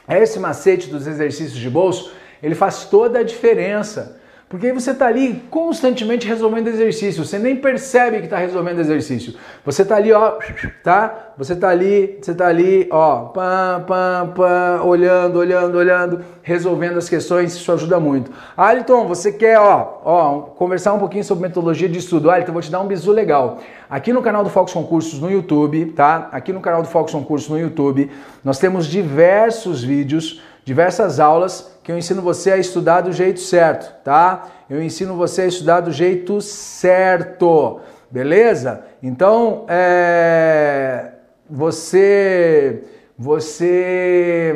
esse 0.06 0.38
macete 0.38 0.90
dos 0.90 1.06
exercícios 1.06 1.58
de 1.58 1.70
bolso, 1.70 2.19
ele 2.42 2.54
faz 2.54 2.84
toda 2.84 3.20
a 3.20 3.22
diferença. 3.22 4.20
Porque 4.50 4.66
aí 4.66 4.72
você 4.72 4.90
está 4.90 5.06
ali 5.06 5.44
constantemente 5.48 6.26
resolvendo 6.26 6.66
exercício, 6.66 7.24
você 7.24 7.38
nem 7.38 7.54
percebe 7.54 8.18
que 8.18 8.24
está 8.24 8.36
resolvendo 8.36 8.80
exercício. 8.80 9.34
Você 9.64 9.82
está 9.82 9.94
ali, 9.94 10.12
ó, 10.12 10.38
tá? 10.82 11.34
Você 11.38 11.52
está 11.52 11.68
ali, 11.68 12.18
você 12.20 12.32
está 12.32 12.48
ali, 12.48 12.88
ó, 12.90 13.26
pam, 13.26 13.84
pam, 13.86 14.32
pam, 14.34 14.82
olhando, 14.82 15.38
olhando, 15.38 15.78
olhando, 15.78 16.24
resolvendo 16.42 16.98
as 16.98 17.08
questões, 17.08 17.54
isso 17.54 17.70
ajuda 17.70 18.00
muito. 18.00 18.32
Aliton, 18.56 19.06
você 19.06 19.30
quer, 19.30 19.56
ó, 19.56 20.00
ó, 20.04 20.40
conversar 20.40 20.94
um 20.94 20.98
pouquinho 20.98 21.22
sobre 21.22 21.46
metodologia 21.46 21.88
de 21.88 22.00
estudo? 22.00 22.28
Aliton, 22.28 22.52
vou 22.52 22.60
te 22.60 22.72
dar 22.72 22.80
um 22.80 22.88
bisu 22.88 23.12
legal. 23.12 23.58
Aqui 23.88 24.12
no 24.12 24.20
canal 24.20 24.42
do 24.42 24.50
Focus 24.50 24.72
Concursos 24.72 25.20
no 25.20 25.30
YouTube, 25.30 25.92
tá? 25.92 26.28
Aqui 26.32 26.52
no 26.52 26.60
canal 26.60 26.82
do 26.82 26.88
Focus 26.88 27.12
Concursos 27.12 27.48
no 27.48 27.56
YouTube, 27.56 28.10
nós 28.42 28.58
temos 28.58 28.88
diversos 28.88 29.84
vídeos 29.84 30.42
diversas 30.64 31.18
aulas 31.18 31.70
que 31.82 31.90
eu 31.90 31.98
ensino 31.98 32.22
você 32.22 32.52
a 32.52 32.56
estudar 32.56 33.00
do 33.00 33.12
jeito 33.12 33.40
certo, 33.40 34.02
tá? 34.04 34.48
Eu 34.68 34.82
ensino 34.82 35.14
você 35.14 35.42
a 35.42 35.46
estudar 35.46 35.80
do 35.80 35.92
jeito 35.92 36.40
certo, 36.40 37.80
beleza? 38.10 38.84
Então, 39.02 39.64
é, 39.68 41.12
você, 41.48 42.84
você 43.18 44.54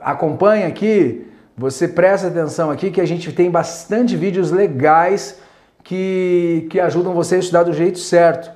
acompanha 0.00 0.68
aqui, 0.68 1.26
você 1.56 1.88
presta 1.88 2.28
atenção 2.28 2.70
aqui 2.70 2.90
que 2.90 3.00
a 3.00 3.06
gente 3.06 3.32
tem 3.32 3.50
bastante 3.50 4.14
vídeos 4.14 4.50
legais 4.50 5.40
que, 5.82 6.66
que 6.70 6.78
ajudam 6.78 7.14
você 7.14 7.36
a 7.36 7.38
estudar 7.38 7.62
do 7.62 7.72
jeito 7.72 7.98
certo, 7.98 8.50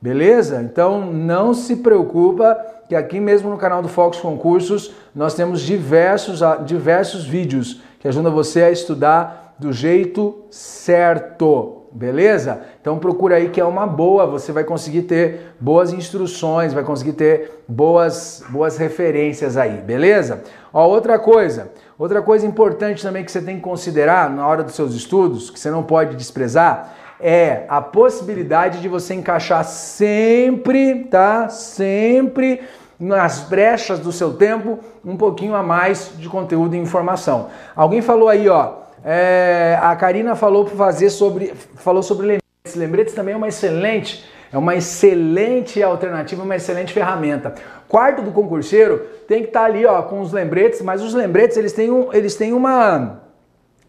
beleza? 0.00 0.62
Então, 0.62 1.12
não 1.12 1.52
se 1.52 1.76
preocupa 1.76 2.56
que 2.88 2.94
aqui 2.94 3.20
mesmo 3.20 3.50
no 3.50 3.56
canal 3.56 3.82
do 3.82 3.88
Focus 3.88 4.20
Concursos 4.20 4.92
nós 5.14 5.34
temos 5.34 5.60
diversos, 5.60 6.40
diversos 6.64 7.24
vídeos 7.24 7.80
que 8.00 8.08
ajudam 8.08 8.32
você 8.32 8.62
a 8.62 8.70
estudar 8.70 9.54
do 9.60 9.72
jeito 9.72 10.46
certo, 10.50 11.82
beleza? 11.92 12.62
Então 12.80 12.98
procura 12.98 13.36
aí 13.36 13.50
que 13.50 13.60
é 13.60 13.64
uma 13.64 13.86
boa, 13.86 14.26
você 14.26 14.50
vai 14.52 14.64
conseguir 14.64 15.02
ter 15.02 15.54
boas 15.60 15.92
instruções, 15.92 16.72
vai 16.72 16.82
conseguir 16.82 17.12
ter 17.12 17.62
boas, 17.68 18.42
boas 18.48 18.78
referências 18.78 19.56
aí, 19.56 19.82
beleza? 19.82 20.42
Ó, 20.72 20.88
outra 20.88 21.18
coisa, 21.18 21.70
outra 21.98 22.22
coisa 22.22 22.46
importante 22.46 23.02
também 23.02 23.22
que 23.22 23.30
você 23.30 23.42
tem 23.42 23.56
que 23.56 23.62
considerar 23.62 24.30
na 24.30 24.46
hora 24.46 24.64
dos 24.64 24.74
seus 24.74 24.94
estudos, 24.94 25.50
que 25.50 25.60
você 25.60 25.70
não 25.70 25.82
pode 25.82 26.16
desprezar, 26.16 26.96
é 27.22 27.64
a 27.68 27.80
possibilidade 27.80 28.80
de 28.80 28.88
você 28.88 29.14
encaixar 29.14 29.64
sempre, 29.64 31.04
tá? 31.04 31.48
Sempre 31.48 32.60
nas 32.98 33.40
brechas 33.40 33.98
do 33.98 34.12
seu 34.12 34.34
tempo 34.34 34.78
um 35.04 35.16
pouquinho 35.16 35.54
a 35.54 35.62
mais 35.62 36.12
de 36.16 36.28
conteúdo 36.28 36.76
e 36.76 36.78
informação. 36.78 37.48
Alguém 37.74 38.02
falou 38.02 38.28
aí, 38.28 38.48
ó, 38.48 38.74
é, 39.02 39.78
a 39.80 39.96
Karina 39.96 40.34
falou 40.34 40.64
para 40.64 40.76
fazer 40.76 41.08
sobre, 41.08 41.54
falou 41.76 42.02
sobre 42.02 42.26
lembretes. 42.26 42.40
Lembretes 42.74 43.14
também 43.14 43.32
é 43.32 43.36
uma 43.36 43.48
excelente, 43.48 44.24
é 44.52 44.58
uma 44.58 44.74
excelente 44.74 45.82
alternativa, 45.82 46.42
uma 46.42 46.56
excelente 46.56 46.92
ferramenta. 46.92 47.54
Quarto 47.88 48.22
do 48.22 48.30
concurseiro 48.30 48.98
tem 49.26 49.42
que 49.42 49.48
estar 49.48 49.60
tá 49.60 49.66
ali, 49.66 49.86
ó, 49.86 50.02
com 50.02 50.20
os 50.20 50.32
lembretes, 50.32 50.82
mas 50.82 51.02
os 51.02 51.14
lembretes 51.14 51.56
eles 51.56 51.72
têm, 51.72 51.90
um, 51.90 52.12
eles 52.12 52.34
têm 52.34 52.52
uma, 52.52 53.22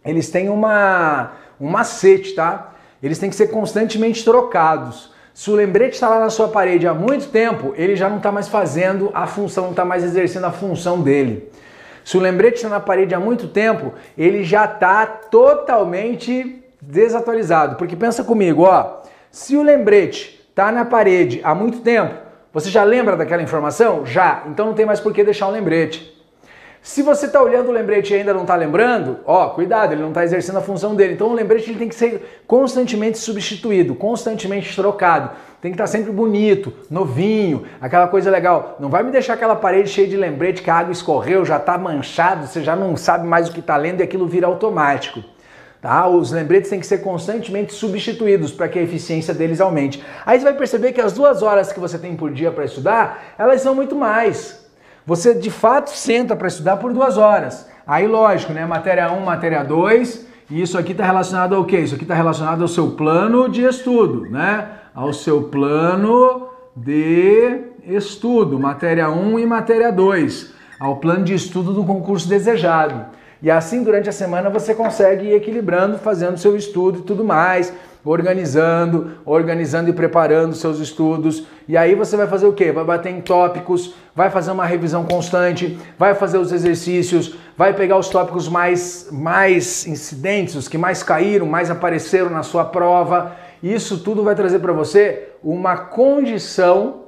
eles 0.06 0.30
têm 0.30 0.50
uma, 0.50 1.34
um 1.60 1.70
macete, 1.70 2.34
tá? 2.34 2.74
Eles 3.02 3.18
têm 3.20 3.30
que 3.30 3.36
ser 3.36 3.48
constantemente 3.48 4.24
trocados. 4.24 5.12
Se 5.34 5.50
o 5.50 5.56
lembrete 5.56 5.94
está 5.94 6.10
lá 6.10 6.20
na 6.20 6.30
sua 6.30 6.48
parede 6.48 6.88
há 6.88 6.94
muito 6.94 7.28
tempo, 7.30 7.74
ele 7.78 7.96
já 7.96 8.10
não 8.10 8.18
está 8.18 8.32
mais 8.32 8.48
fazendo 8.48 9.10
a 9.14 9.26
função, 9.26 9.64
não 9.64 9.72
está 9.72 9.86
mais 9.86 10.04
exercendo 10.04 10.46
a 10.46 10.52
função 10.52 11.02
dele. 11.02 11.50
Se 12.04 12.18
o 12.18 12.20
lembrete 12.20 12.56
está 12.56 12.70
na 12.70 12.80
parede 12.80 13.16
há 13.16 13.20
muito 13.20 13.48
tempo, 13.48 13.94
ele 14.18 14.44
já 14.44 14.66
está 14.66 15.06
totalmente 15.06 16.64
desatualizado. 16.82 17.76
Porque 17.76 17.96
pensa 17.96 18.24
comigo, 18.24 18.64
ó, 18.64 19.02
se 19.30 19.56
o 19.56 19.64
lembrete 19.64 20.46
está 20.50 20.72
na 20.72 20.84
parede 20.84 21.40
há 21.44 21.56
muito 21.56 21.80
tempo, 21.80 22.14
você 22.54 22.70
já 22.70 22.84
lembra 22.84 23.16
daquela 23.16 23.42
informação? 23.42 24.06
Já. 24.06 24.44
Então 24.48 24.66
não 24.66 24.74
tem 24.74 24.86
mais 24.86 25.00
por 25.00 25.14
que 25.14 25.24
deixar 25.24 25.48
um 25.48 25.52
lembrete. 25.52 26.21
Se 26.84 27.04
você 27.04 27.28
está 27.28 27.40
olhando 27.40 27.70
o 27.70 27.72
lembrete 27.72 28.12
e 28.12 28.18
ainda 28.18 28.34
não 28.34 28.42
está 28.42 28.56
lembrando, 28.56 29.20
ó, 29.24 29.50
cuidado, 29.50 29.94
ele 29.94 30.02
não 30.02 30.10
está 30.10 30.24
exercendo 30.24 30.58
a 30.58 30.62
função 30.62 30.96
dele. 30.96 31.14
Então 31.14 31.28
o 31.28 31.34
lembrete 31.34 31.70
ele 31.70 31.78
tem 31.78 31.88
que 31.88 31.94
ser 31.94 32.42
constantemente 32.48 33.20
substituído, 33.20 33.94
constantemente 33.94 34.76
trocado. 34.76 35.30
Tem 35.62 35.72
que 35.72 35.76
estar 35.76 35.84
tá 35.84 35.88
sempre 35.88 36.12
bonito, 36.12 36.74
novinho, 36.90 37.66
aquela 37.80 38.08
coisa 38.08 38.32
legal. 38.32 38.78
Não 38.80 38.90
vai 38.90 39.04
me 39.04 39.12
deixar 39.12 39.36
aquela 39.36 39.56
parede 39.56 39.90
cheia 39.90 40.08
de 40.08 40.18
lembrete 40.18 40.64
que 40.64 40.72
a 40.72 40.76
água 40.76 40.92
escorreu, 40.92 41.46
já 41.46 41.58
está 41.58 41.78
manchado, 41.78 42.48
você 42.48 42.64
já 42.64 42.76
não 42.76 42.98
sabe 42.98 43.28
mais 43.28 43.48
o 43.48 43.52
que 43.52 43.60
está 43.60 43.78
lendo 43.78 44.00
e 44.00 44.04
aquilo 44.04 44.26
vira 44.26 44.48
automático. 44.48 45.24
Tá? 45.80 46.08
Os 46.08 46.32
lembretes 46.32 46.72
têm 46.72 46.80
que 46.80 46.88
ser 46.88 47.00
constantemente 47.00 47.74
substituídos 47.74 48.52
para 48.52 48.68
que 48.68 48.80
a 48.80 48.82
eficiência 48.82 49.36
deles 49.36 49.62
aumente. 49.62 50.04
Aí 50.26 50.40
você 50.40 50.46
vai 50.46 50.54
perceber 50.54 50.94
que 50.94 51.02
as 51.02 51.14
duas 51.14 51.44
horas 51.44 51.72
que 51.72 51.80
você 51.80 52.00
tem 52.00 52.16
por 52.16 52.32
dia 52.32 52.52
para 52.52 52.66
estudar, 52.66 53.36
elas 53.38 53.62
são 53.62 53.76
muito 53.76 53.96
mais. 53.96 54.61
Você 55.06 55.34
de 55.34 55.50
fato 55.50 55.90
senta 55.90 56.36
para 56.36 56.48
estudar 56.48 56.78
por 56.78 56.94
duas 56.94 57.18
horas. 57.18 57.68
Aí, 57.86 58.08
lógico, 58.08 58.54
né? 58.54 58.66
Matéria 58.66 59.12
1, 59.12 59.20
matéria 59.22 59.64
2, 59.64 60.28
e 60.50 60.62
isso 60.62 60.78
aqui 60.78 60.92
está 60.92 61.06
relacionado 61.06 61.56
ao 61.56 61.66
quê? 61.66 61.80
Isso 61.80 61.96
aqui 61.96 62.04
está 62.04 62.14
relacionado 62.14 62.62
ao 62.62 62.68
seu 62.68 62.92
plano 62.92 63.50
de 63.50 63.64
estudo, 63.64 64.30
né? 64.30 64.68
Ao 64.94 65.12
seu 65.12 65.44
plano 65.44 66.50
de 66.76 67.62
estudo, 67.86 68.60
matéria 68.60 69.10
1 69.10 69.40
e 69.40 69.46
matéria 69.46 69.92
2, 69.92 70.54
ao 70.80 70.98
plano 70.98 71.24
de 71.24 71.34
estudo 71.34 71.74
do 71.74 71.84
concurso 71.84 72.28
desejado. 72.28 73.06
E 73.42 73.50
assim, 73.50 73.84
durante 73.84 74.08
a 74.08 74.12
semana, 74.12 74.50
você 74.50 74.76
consegue 74.76 75.26
ir 75.26 75.34
equilibrando, 75.34 75.98
fazendo 75.98 76.38
seu 76.38 76.56
estudo 76.56 77.00
e 77.00 77.02
tudo 77.02 77.24
mais 77.24 77.74
organizando, 78.04 79.12
organizando 79.26 79.90
e 79.90 79.94
preparando 79.94 80.56
seus 80.56 80.80
estudos. 80.80 81.46
E 81.68 81.78
aí 81.78 81.94
você 81.96 82.18
vai 82.18 82.28
fazer 82.28 82.48
o 82.48 82.54
quê? 82.54 82.72
Vai 82.72 82.84
bater 82.84 83.12
em 83.12 83.22
tópicos, 83.22 83.94
vai 84.16 84.30
fazer 84.30 84.52
uma 84.52 84.66
revisão 84.66 85.06
constante, 85.06 85.80
vai 85.98 86.16
fazer 86.16 86.38
os 86.38 86.52
exercícios, 86.52 87.36
vai 87.56 87.74
pegar 87.74 87.98
os 87.98 88.10
tópicos 88.10 88.50
mais 88.50 89.08
mais 89.12 89.86
incidentes, 89.86 90.56
os 90.56 90.68
que 90.68 90.78
mais 90.78 91.04
caíram, 91.04 91.46
mais 91.46 91.70
apareceram 91.70 92.30
na 92.30 92.44
sua 92.44 92.66
prova. 92.66 93.36
Isso 93.62 94.00
tudo 94.00 94.24
vai 94.24 94.36
trazer 94.36 94.60
para 94.60 94.74
você 94.74 95.30
uma 95.44 95.78
condição 95.78 97.02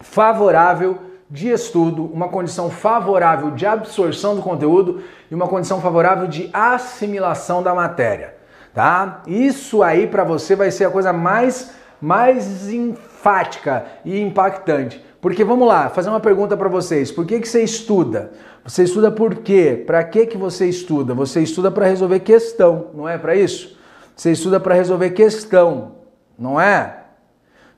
favorável 0.00 0.98
de 1.30 1.48
estudo, 1.48 2.06
uma 2.06 2.28
condição 2.28 2.68
favorável 2.68 3.52
de 3.52 3.64
absorção 3.64 4.34
do 4.34 4.42
conteúdo 4.42 5.00
e 5.30 5.34
uma 5.34 5.46
condição 5.46 5.80
favorável 5.80 6.26
de 6.26 6.50
assimilação 6.52 7.62
da 7.62 7.72
matéria 7.72 8.39
tá? 8.74 9.22
Isso 9.26 9.82
aí 9.82 10.06
para 10.06 10.24
você 10.24 10.54
vai 10.56 10.70
ser 10.70 10.86
a 10.86 10.90
coisa 10.90 11.12
mais 11.12 11.72
mais 12.00 12.72
enfática 12.72 13.84
e 14.04 14.18
impactante. 14.20 15.04
Porque 15.20 15.44
vamos 15.44 15.68
lá, 15.68 15.90
fazer 15.90 16.08
uma 16.08 16.20
pergunta 16.20 16.56
para 16.56 16.68
vocês. 16.68 17.12
Por 17.12 17.26
que, 17.26 17.38
que 17.40 17.48
você 17.48 17.62
estuda? 17.62 18.32
Você 18.64 18.84
estuda 18.84 19.10
por 19.10 19.36
quê? 19.36 19.84
Para 19.86 20.02
que, 20.02 20.26
que 20.26 20.38
você 20.38 20.66
estuda? 20.66 21.12
Você 21.12 21.42
estuda 21.42 21.70
para 21.70 21.86
resolver 21.86 22.20
questão, 22.20 22.86
não 22.94 23.06
é 23.06 23.18
para 23.18 23.34
isso? 23.34 23.78
Você 24.16 24.32
estuda 24.32 24.58
para 24.58 24.74
resolver 24.74 25.10
questão, 25.10 25.96
não 26.38 26.60
é? 26.60 27.04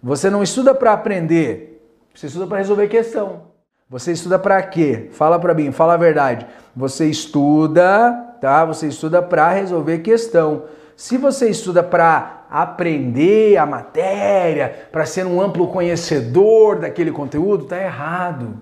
Você 0.03 0.31
não 0.31 0.43
estuda 0.43 0.75
para 0.75 0.93
aprender, 0.93 1.85
você 2.15 2.27
estuda 2.27 2.47
para 2.47 2.59
resolver 2.59 2.89
questão. 2.89 3.53
Você 3.89 4.13
estuda 4.13 4.39
para 4.39 4.63
quê? 4.63 5.09
Fala 5.13 5.39
para 5.39 5.53
mim, 5.53 5.71
fala 5.71 5.95
a 5.95 5.99
verdade. 5.99 6.47
Você 6.75 7.07
estuda, 7.07 8.37
tá? 8.41 8.65
Você 8.65 8.87
estuda 8.87 9.21
para 9.21 9.51
resolver 9.51 9.99
questão. 9.99 10.65
Se 11.03 11.19
você 11.19 11.51
estuda 11.51 11.83
para 11.83 12.45
aprender 12.49 13.57
a 13.57 13.67
matéria, 13.67 14.87
para 14.93 15.05
ser 15.05 15.27
um 15.27 15.41
amplo 15.41 15.67
conhecedor 15.67 16.79
daquele 16.79 17.11
conteúdo, 17.11 17.65
está 17.65 17.77
errado. 17.77 18.61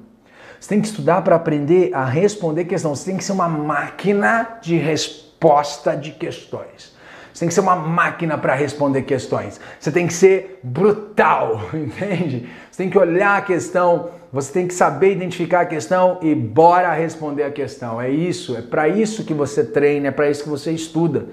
Você 0.58 0.70
tem 0.70 0.80
que 0.80 0.86
estudar 0.86 1.20
para 1.20 1.36
aprender 1.36 1.92
a 1.92 2.02
responder 2.02 2.64
questões. 2.64 3.00
Você 3.00 3.10
tem 3.10 3.18
que 3.18 3.24
ser 3.24 3.32
uma 3.32 3.46
máquina 3.46 4.56
de 4.62 4.78
resposta 4.78 5.94
de 5.94 6.12
questões. 6.12 6.96
Você 7.30 7.40
tem 7.40 7.48
que 7.48 7.52
ser 7.52 7.60
uma 7.60 7.76
máquina 7.76 8.38
para 8.38 8.54
responder 8.54 9.02
questões. 9.02 9.60
Você 9.78 9.92
tem 9.92 10.06
que 10.06 10.14
ser 10.14 10.60
brutal, 10.62 11.60
entende? 11.74 12.48
Você 12.70 12.84
tem 12.84 12.88
que 12.88 12.98
olhar 12.98 13.36
a 13.36 13.42
questão, 13.42 14.12
você 14.32 14.50
tem 14.50 14.66
que 14.66 14.72
saber 14.72 15.12
identificar 15.12 15.60
a 15.60 15.66
questão 15.66 16.18
e 16.22 16.34
bora 16.34 16.90
responder 16.94 17.42
a 17.42 17.50
questão. 17.50 18.00
É 18.00 18.08
isso, 18.08 18.56
é 18.56 18.62
para 18.62 18.88
isso 18.88 19.24
que 19.24 19.34
você 19.34 19.62
treina, 19.62 20.08
é 20.08 20.10
para 20.10 20.30
isso 20.30 20.44
que 20.44 20.48
você 20.48 20.72
estuda. 20.72 21.26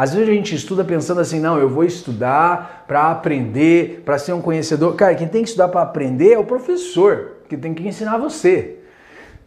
Às 0.00 0.14
vezes 0.14 0.30
a 0.30 0.32
gente 0.32 0.54
estuda 0.54 0.82
pensando 0.82 1.20
assim, 1.20 1.38
não, 1.38 1.58
eu 1.58 1.68
vou 1.68 1.84
estudar 1.84 2.86
para 2.88 3.10
aprender, 3.10 4.00
para 4.02 4.16
ser 4.16 4.32
um 4.32 4.40
conhecedor. 4.40 4.94
Cara, 4.94 5.14
quem 5.14 5.28
tem 5.28 5.42
que 5.42 5.50
estudar 5.50 5.68
para 5.68 5.82
aprender 5.82 6.32
é 6.32 6.38
o 6.38 6.44
professor, 6.44 7.32
que 7.46 7.54
tem 7.54 7.74
que 7.74 7.86
ensinar 7.86 8.16
você. 8.16 8.78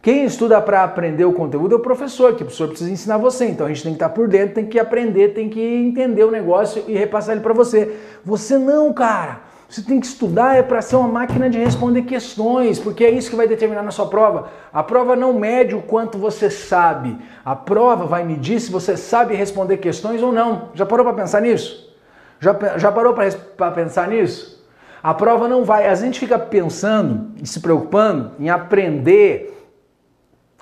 Quem 0.00 0.24
estuda 0.24 0.62
para 0.62 0.84
aprender 0.84 1.24
o 1.24 1.32
conteúdo 1.32 1.74
é 1.74 1.78
o 1.78 1.80
professor, 1.80 2.36
que 2.36 2.44
o 2.44 2.46
professor 2.46 2.68
precisa 2.68 2.88
ensinar 2.88 3.16
você. 3.16 3.46
Então 3.46 3.66
a 3.66 3.68
gente 3.68 3.82
tem 3.82 3.92
que 3.94 3.96
estar 3.96 4.10
por 4.10 4.28
dentro, 4.28 4.54
tem 4.54 4.66
que 4.66 4.78
aprender, 4.78 5.34
tem 5.34 5.48
que 5.48 5.60
entender 5.60 6.22
o 6.22 6.30
negócio 6.30 6.84
e 6.86 6.92
repassar 6.92 7.34
ele 7.34 7.42
para 7.42 7.52
você. 7.52 7.92
Você 8.24 8.56
não, 8.56 8.92
cara. 8.92 9.40
Você 9.74 9.82
tem 9.82 9.98
que 9.98 10.06
estudar 10.06 10.54
é 10.54 10.62
para 10.62 10.80
ser 10.80 10.94
uma 10.94 11.08
máquina 11.08 11.50
de 11.50 11.58
responder 11.58 12.02
questões, 12.02 12.78
porque 12.78 13.04
é 13.04 13.10
isso 13.10 13.28
que 13.28 13.34
vai 13.34 13.48
determinar 13.48 13.82
na 13.82 13.90
sua 13.90 14.06
prova. 14.06 14.48
A 14.72 14.84
prova 14.84 15.16
não 15.16 15.32
mede 15.32 15.74
o 15.74 15.82
quanto 15.82 16.16
você 16.16 16.48
sabe. 16.48 17.18
A 17.44 17.56
prova 17.56 18.06
vai 18.06 18.22
medir 18.22 18.60
se 18.60 18.70
você 18.70 18.96
sabe 18.96 19.34
responder 19.34 19.78
questões 19.78 20.22
ou 20.22 20.30
não. 20.30 20.68
Já 20.74 20.86
parou 20.86 21.04
para 21.04 21.16
pensar 21.16 21.42
nisso? 21.42 21.92
Já, 22.38 22.56
já 22.78 22.92
parou 22.92 23.14
para 23.14 23.72
pensar 23.72 24.06
nisso? 24.06 24.64
A 25.02 25.12
prova 25.12 25.48
não 25.48 25.64
vai. 25.64 25.88
A 25.88 25.94
gente 25.96 26.20
fica 26.20 26.38
pensando 26.38 27.32
e 27.42 27.44
se 27.44 27.58
preocupando 27.58 28.30
em 28.38 28.50
aprender 28.50 29.60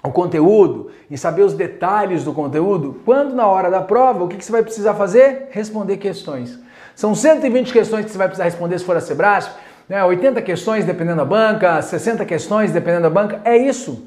o 0.03 0.11
conteúdo, 0.11 0.91
em 1.11 1.19
saber 1.19 1.43
os 1.43 1.53
detalhes 1.53 2.25
do 2.25 2.33
conteúdo, 2.33 3.03
quando 3.05 3.35
na 3.35 3.47
hora 3.47 3.71
da 3.71 3.83
prova, 3.83 4.25
o 4.25 4.29
que, 4.29 4.39
que 4.39 4.45
você 4.45 4.53
vai 4.53 4.63
precisar 4.63 4.95
fazer? 4.95 5.49
Responder 5.51 5.99
questões. 5.99 6.62
São 6.95 7.15
120 7.15 7.73
questões 7.73 8.05
que 8.05 8.11
você 8.11 8.19
vai 8.19 8.29
precisar 8.29 8.45
responder 8.45 8.79
se 8.79 8.85
for 8.85 8.97
a 8.97 9.01
Sebrasp, 9.01 9.53
né? 9.89 10.05
80 10.05 10.41
questões 10.43 10.85
dependendo 10.85 11.19
da 11.19 11.25
banca, 11.25 11.81
60 11.83 12.25
questões 12.25 12.71
dependendo 12.71 13.03
da 13.03 13.11
banca, 13.11 13.41
é 13.45 13.57
isso. 13.57 14.07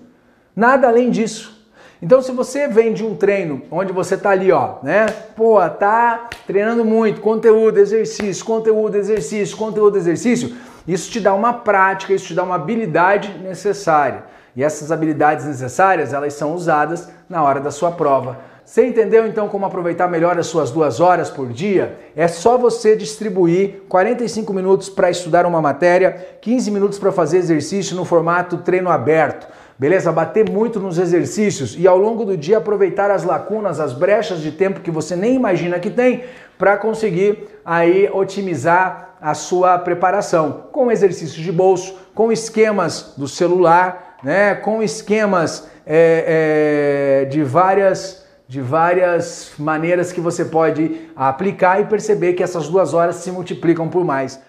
Nada 0.56 0.88
além 0.88 1.10
disso. 1.10 1.56
Então, 2.02 2.22
se 2.22 2.32
você 2.32 2.68
vem 2.68 2.94
de 2.94 3.04
um 3.04 3.16
treino 3.16 3.64
onde 3.72 3.94
você 3.94 4.18
tá 4.18 4.30
ali, 4.30 4.52
ó, 4.52 4.76
né? 4.84 5.06
Pô, 5.36 5.58
tá 5.70 6.30
treinando 6.46 6.84
muito, 6.84 7.22
conteúdo, 7.22 7.78
exercício, 7.80 8.44
conteúdo, 8.46 8.96
exercício, 8.96 9.58
conteúdo, 9.58 9.98
exercício, 9.98 10.56
isso 10.88 11.10
te 11.10 11.20
dá 11.20 11.34
uma 11.34 11.54
prática, 11.54 12.14
isso 12.14 12.28
te 12.28 12.34
dá 12.34 12.44
uma 12.44 12.56
habilidade 12.56 13.38
necessária. 13.40 14.24
E 14.56 14.64
essas 14.64 14.92
habilidades 14.92 15.46
necessárias, 15.46 16.14
elas 16.14 16.34
são 16.34 16.54
usadas 16.54 17.10
na 17.28 17.44
hora 17.44 17.60
da 17.60 17.72
sua 17.72 17.92
prova. 17.92 18.40
Você 18.66 18.84
entendeu 18.84 19.28
então 19.28 19.48
como 19.48 19.64
aproveitar 19.68 20.08
melhor 20.08 20.40
as 20.40 20.48
suas 20.48 20.72
duas 20.72 21.00
horas 21.00 21.30
por 21.30 21.54
dia? 21.54 22.00
É 22.16 22.28
só 22.28 22.58
você 22.58 22.96
distribuir 22.96 23.84
45 23.88 24.52
minutos 24.52 24.90
para 24.90 25.08
estudar 25.08 25.46
uma 25.46 25.62
matéria, 25.62 26.38
15 26.42 26.72
minutos 26.72 26.98
para 26.98 27.12
fazer 27.12 27.38
exercício 27.38 27.96
no 27.96 28.04
formato 28.04 28.58
treino 28.58 28.90
aberto. 28.90 29.48
Beleza? 29.78 30.12
Bater 30.12 30.50
muito 30.50 30.80
nos 30.80 30.98
exercícios 30.98 31.76
e 31.78 31.88
ao 31.88 31.96
longo 31.96 32.26
do 32.26 32.36
dia 32.36 32.58
aproveitar 32.58 33.12
as 33.12 33.24
lacunas, 33.24 33.80
as 33.80 33.94
brechas 33.94 34.40
de 34.40 34.52
tempo 34.52 34.80
que 34.80 34.90
você 34.90 35.16
nem 35.16 35.36
imagina 35.36 35.78
que 35.78 35.92
tem 35.92 36.24
para 36.58 36.76
conseguir 36.76 37.48
aí 37.64 38.10
otimizar 38.12 39.16
a 39.22 39.36
sua 39.36 39.78
preparação 39.78 40.64
com 40.72 40.92
exercícios 40.92 41.44
de 41.44 41.52
bolso, 41.52 41.96
com 42.16 42.32
esquemas 42.32 43.14
do 43.16 43.28
celular, 43.28 44.18
né, 44.24 44.56
com 44.56 44.82
esquemas 44.82 45.68
é, 45.86 47.22
é, 47.22 47.26
de 47.26 47.44
várias 47.44 48.25
de 48.48 48.62
várias 48.62 49.54
maneiras 49.58 50.12
que 50.12 50.22
você 50.22 50.46
pode 50.46 51.10
aplicar 51.16 51.82
e 51.82 51.86
perceber 51.86 52.34
que 52.34 52.44
essas 52.44 52.68
duas 52.70 52.94
horas 52.94 53.18
se 53.18 53.32
multiplicam 53.32 53.90
por 53.90 54.06
mais. 54.06 54.40